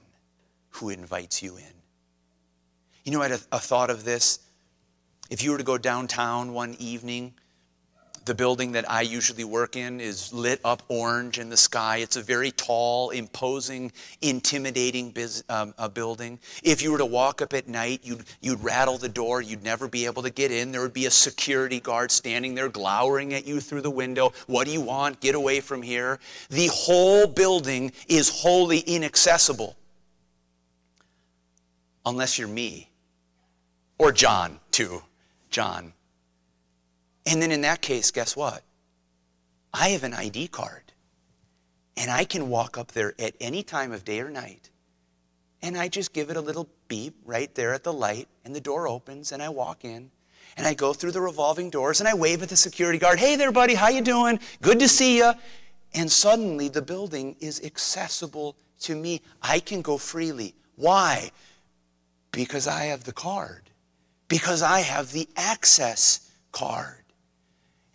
who 0.70 0.90
invites 0.90 1.42
you 1.42 1.56
in. 1.56 1.74
You 3.04 3.12
know, 3.12 3.20
I 3.20 3.28
had 3.28 3.40
a, 3.40 3.56
a 3.56 3.58
thought 3.58 3.90
of 3.90 4.04
this. 4.04 4.38
If 5.28 5.42
you 5.42 5.50
were 5.50 5.58
to 5.58 5.64
go 5.64 5.76
downtown 5.76 6.52
one 6.52 6.76
evening, 6.78 7.34
the 8.26 8.34
building 8.34 8.72
that 8.72 8.90
I 8.90 9.02
usually 9.02 9.44
work 9.44 9.76
in 9.76 10.00
is 10.00 10.32
lit 10.32 10.60
up 10.64 10.82
orange 10.88 11.38
in 11.38 11.48
the 11.48 11.56
sky. 11.56 11.98
It's 11.98 12.16
a 12.16 12.22
very 12.22 12.50
tall, 12.50 13.10
imposing, 13.10 13.92
intimidating 14.20 15.10
biz, 15.10 15.44
um, 15.48 15.72
building. 15.94 16.40
If 16.64 16.82
you 16.82 16.90
were 16.90 16.98
to 16.98 17.06
walk 17.06 17.40
up 17.40 17.54
at 17.54 17.68
night, 17.68 18.00
you'd, 18.02 18.24
you'd 18.40 18.62
rattle 18.62 18.98
the 18.98 19.08
door. 19.08 19.40
You'd 19.40 19.62
never 19.62 19.86
be 19.86 20.06
able 20.06 20.24
to 20.24 20.30
get 20.30 20.50
in. 20.50 20.72
There 20.72 20.82
would 20.82 20.92
be 20.92 21.06
a 21.06 21.10
security 21.10 21.78
guard 21.78 22.10
standing 22.10 22.56
there 22.56 22.68
glowering 22.68 23.32
at 23.32 23.46
you 23.46 23.60
through 23.60 23.82
the 23.82 23.90
window. 23.90 24.32
What 24.48 24.66
do 24.66 24.72
you 24.72 24.80
want? 24.80 25.20
Get 25.20 25.36
away 25.36 25.60
from 25.60 25.80
here. 25.80 26.18
The 26.50 26.68
whole 26.72 27.28
building 27.28 27.92
is 28.08 28.28
wholly 28.28 28.80
inaccessible. 28.80 29.76
Unless 32.04 32.38
you're 32.38 32.48
me. 32.48 32.90
Or 33.98 34.10
John, 34.10 34.58
too. 34.72 35.02
John. 35.48 35.92
And 37.26 37.42
then 37.42 37.52
in 37.52 37.62
that 37.62 37.82
case, 37.82 38.10
guess 38.10 38.36
what? 38.36 38.62
I 39.74 39.90
have 39.90 40.04
an 40.04 40.14
ID 40.14 40.48
card. 40.48 40.92
And 41.96 42.10
I 42.10 42.24
can 42.24 42.48
walk 42.48 42.78
up 42.78 42.92
there 42.92 43.14
at 43.18 43.34
any 43.40 43.62
time 43.62 43.92
of 43.92 44.04
day 44.04 44.20
or 44.20 44.30
night 44.30 44.70
And 45.62 45.76
I 45.76 45.88
just 45.88 46.12
give 46.12 46.30
it 46.30 46.36
a 46.36 46.40
little 46.40 46.68
beep 46.88 47.16
right 47.24 47.52
there 47.54 47.74
at 47.74 47.82
the 47.82 47.92
light, 47.92 48.28
and 48.44 48.54
the 48.54 48.60
door 48.60 48.86
opens, 48.88 49.32
and 49.32 49.42
I 49.42 49.48
walk 49.48 49.84
in. 49.84 50.10
And 50.56 50.66
I 50.66 50.74
go 50.74 50.92
through 50.92 51.12
the 51.12 51.20
revolving 51.20 51.70
doors 51.70 52.00
and 52.00 52.08
I 52.08 52.14
wave 52.14 52.42
at 52.42 52.48
the 52.48 52.56
security 52.56 52.98
guard, 52.98 53.18
"Hey 53.18 53.36
there, 53.36 53.52
buddy, 53.52 53.74
how 53.74 53.88
you 53.88 54.00
doing? 54.00 54.40
Good 54.62 54.78
to 54.80 54.88
see 54.88 55.18
you." 55.18 55.34
And 55.94 56.10
suddenly 56.10 56.68
the 56.68 56.82
building 56.82 57.36
is 57.40 57.60
accessible 57.62 58.56
to 58.80 58.94
me. 58.94 59.22
I 59.42 59.60
can 59.60 59.82
go 59.82 59.98
freely. 59.98 60.54
Why? 60.76 61.32
Because 62.32 62.66
I 62.66 62.84
have 62.84 63.04
the 63.04 63.12
card. 63.12 63.70
Because 64.28 64.62
I 64.62 64.80
have 64.80 65.12
the 65.12 65.28
access 65.36 66.20
card. 66.52 67.05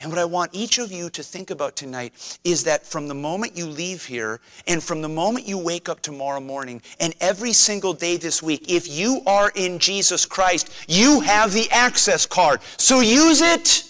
And 0.01 0.11
what 0.11 0.17
I 0.17 0.25
want 0.25 0.49
each 0.53 0.79
of 0.79 0.91
you 0.91 1.11
to 1.11 1.21
think 1.21 1.51
about 1.51 1.75
tonight 1.75 2.39
is 2.43 2.63
that 2.63 2.85
from 2.85 3.07
the 3.07 3.13
moment 3.13 3.55
you 3.55 3.67
leave 3.67 4.03
here 4.03 4.39
and 4.65 4.81
from 4.81 5.01
the 5.03 5.09
moment 5.09 5.47
you 5.47 5.59
wake 5.59 5.89
up 5.89 6.01
tomorrow 6.01 6.39
morning 6.39 6.81
and 6.99 7.13
every 7.21 7.53
single 7.53 7.93
day 7.93 8.17
this 8.17 8.41
week, 8.41 8.65
if 8.67 8.89
you 8.89 9.21
are 9.27 9.51
in 9.55 9.77
Jesus 9.77 10.25
Christ, 10.25 10.71
you 10.87 11.19
have 11.19 11.53
the 11.53 11.69
access 11.69 12.25
card. 12.25 12.61
So 12.77 13.01
use 13.01 13.41
it. 13.41 13.83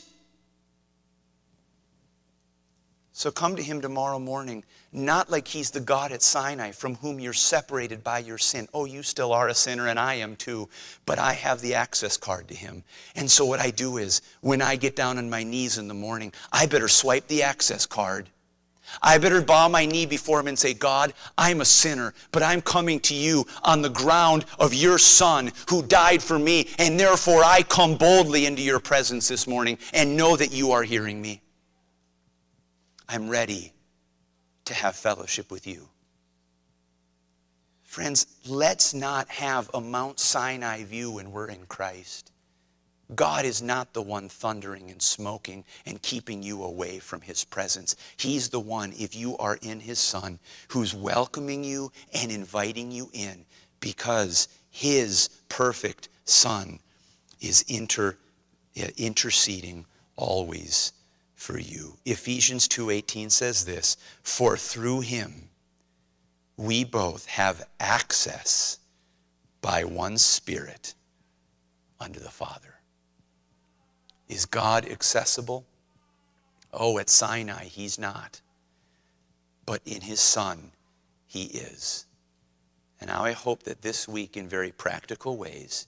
So 3.14 3.32
come 3.32 3.56
to 3.56 3.64
Him 3.64 3.80
tomorrow 3.80 4.20
morning 4.20 4.66
not 4.94 5.30
like 5.30 5.48
he's 5.48 5.72
the 5.72 5.80
God 5.80 6.12
at 6.12 6.22
Sinai 6.22 6.72
from 6.72 6.96
whom 6.96 7.20
you're 7.20 7.34
separated 7.34 8.04
by 8.04 8.20
your 8.20 8.38
sin. 8.38 8.68
Oh, 8.74 8.86
you 8.86 9.04
still 9.04 9.32
are 9.32 9.48
a 9.48 9.54
sinner, 9.54 9.88
and 9.88 9.98
I 9.98 10.16
am 10.16 10.36
too, 10.36 10.68
but 11.06 11.18
I 11.18 11.34
have 11.34 11.62
the 11.62 11.76
access 11.76 12.18
card 12.18 12.48
to 12.50 12.56
him. 12.56 12.84
And 13.16 13.32
so, 13.32 13.46
what 13.46 13.62
I 13.62 13.72
do 13.72 13.98
is, 13.98 14.22
when 14.42 14.62
I 14.62 14.76
get 14.76 14.96
down 14.96 15.18
on 15.18 15.30
my 15.30 15.44
knees 15.44 15.78
in 15.78 15.88
the 15.88 15.94
morning, 15.94 16.34
I 16.52 16.66
better 16.66 16.90
swipe 16.90 17.28
the 17.28 17.44
access 17.44 17.86
card. 17.86 18.30
I 19.02 19.18
better 19.18 19.42
bow 19.42 19.70
my 19.70 19.86
knee 19.86 20.06
before 20.06 20.42
him 20.42 20.48
and 20.48 20.60
say, 20.60 20.74
God, 20.74 21.14
I'm 21.38 21.62
a 21.62 21.66
sinner, 21.66 22.14
but 22.34 22.44
I'm 22.44 22.62
coming 22.62 23.00
to 23.02 23.14
you 23.14 23.46
on 23.64 23.82
the 23.82 23.90
ground 23.90 24.44
of 24.60 24.74
your 24.74 24.98
Son 24.98 25.54
who 25.70 25.84
died 25.84 26.22
for 26.22 26.38
me, 26.38 26.68
and 26.78 27.00
therefore 27.00 27.44
I 27.46 27.64
come 27.64 27.96
boldly 27.96 28.46
into 28.46 28.62
your 28.62 28.82
presence 28.82 29.30
this 29.30 29.48
morning 29.48 29.78
and 29.94 30.18
know 30.18 30.36
that 30.36 30.52
you 30.52 30.74
are 30.74 30.84
hearing 30.84 31.22
me. 31.22 31.42
I'm 33.08 33.30
ready 33.30 33.72
to 34.66 34.74
have 34.74 34.96
fellowship 34.96 35.52
with 35.52 35.68
you. 35.68 35.90
Friends, 37.84 38.28
let's 38.48 38.94
not 38.94 39.28
have 39.30 39.70
a 39.74 39.82
Mount 39.82 40.20
Sinai 40.20 40.84
view 40.84 41.12
when 41.12 41.32
we're 41.32 41.50
in 41.50 41.66
Christ. 41.66 42.32
God 43.16 43.44
is 43.44 43.62
not 43.62 43.94
the 43.94 44.02
one 44.02 44.30
thundering 44.30 44.90
and 44.90 45.02
smoking 45.02 45.66
and 45.86 46.02
keeping 46.02 46.42
you 46.42 46.64
away 46.64 47.00
from 47.00 47.20
his 47.20 47.44
presence. 47.44 47.98
He's 48.16 48.48
the 48.48 48.62
one, 48.62 48.94
if 48.98 49.14
you 49.14 49.36
are 49.38 49.60
in 49.62 49.82
his 49.82 50.00
Son, 50.00 50.40
who's 50.70 50.94
welcoming 50.94 51.64
you 51.64 51.92
and 52.14 52.32
inviting 52.32 52.92
you 52.92 53.10
in 53.12 53.46
because 53.82 54.48
his 54.70 55.30
perfect 55.50 56.08
Son 56.24 56.80
is 57.42 57.64
inter, 57.68 58.16
uh, 58.82 58.88
interceding 58.96 59.86
always 60.16 60.94
for 61.42 61.58
you. 61.58 61.98
Ephesians 62.06 62.68
2:18 62.68 63.32
says 63.32 63.66
this, 63.66 63.98
"For 64.22 64.56
through 64.56 65.02
him 65.02 65.50
we 66.56 66.84
both 66.84 67.26
have 67.26 67.68
access 67.80 68.78
by 69.60 69.84
one 69.84 70.20
spirit 70.20 70.94
unto 72.00 72.20
the 72.20 72.30
Father." 72.30 72.80
Is 74.28 74.46
God 74.46 74.86
accessible? 74.86 75.66
Oh, 76.72 77.00
at 77.00 77.10
Sinai 77.10 77.66
he's 77.66 77.98
not. 77.98 78.42
But 79.66 79.82
in 79.84 80.02
his 80.02 80.20
son 80.20 80.74
he 81.26 81.46
is. 81.46 82.06
And 83.00 83.08
now 83.08 83.26
I 83.26 83.32
hope 83.32 83.64
that 83.64 83.82
this 83.82 84.08
week 84.08 84.38
in 84.38 84.48
very 84.48 84.72
practical 84.72 85.38
ways 85.38 85.88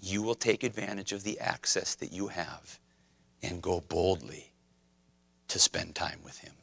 you 0.00 0.22
will 0.22 0.34
take 0.34 0.62
advantage 0.62 1.12
of 1.12 1.24
the 1.24 1.38
access 1.40 1.94
that 1.96 2.10
you 2.10 2.28
have 2.28 2.80
and 3.42 3.62
go 3.62 3.80
boldly 3.82 4.51
to 5.52 5.58
spend 5.58 5.94
time 5.94 6.18
with 6.24 6.38
Him. 6.38 6.54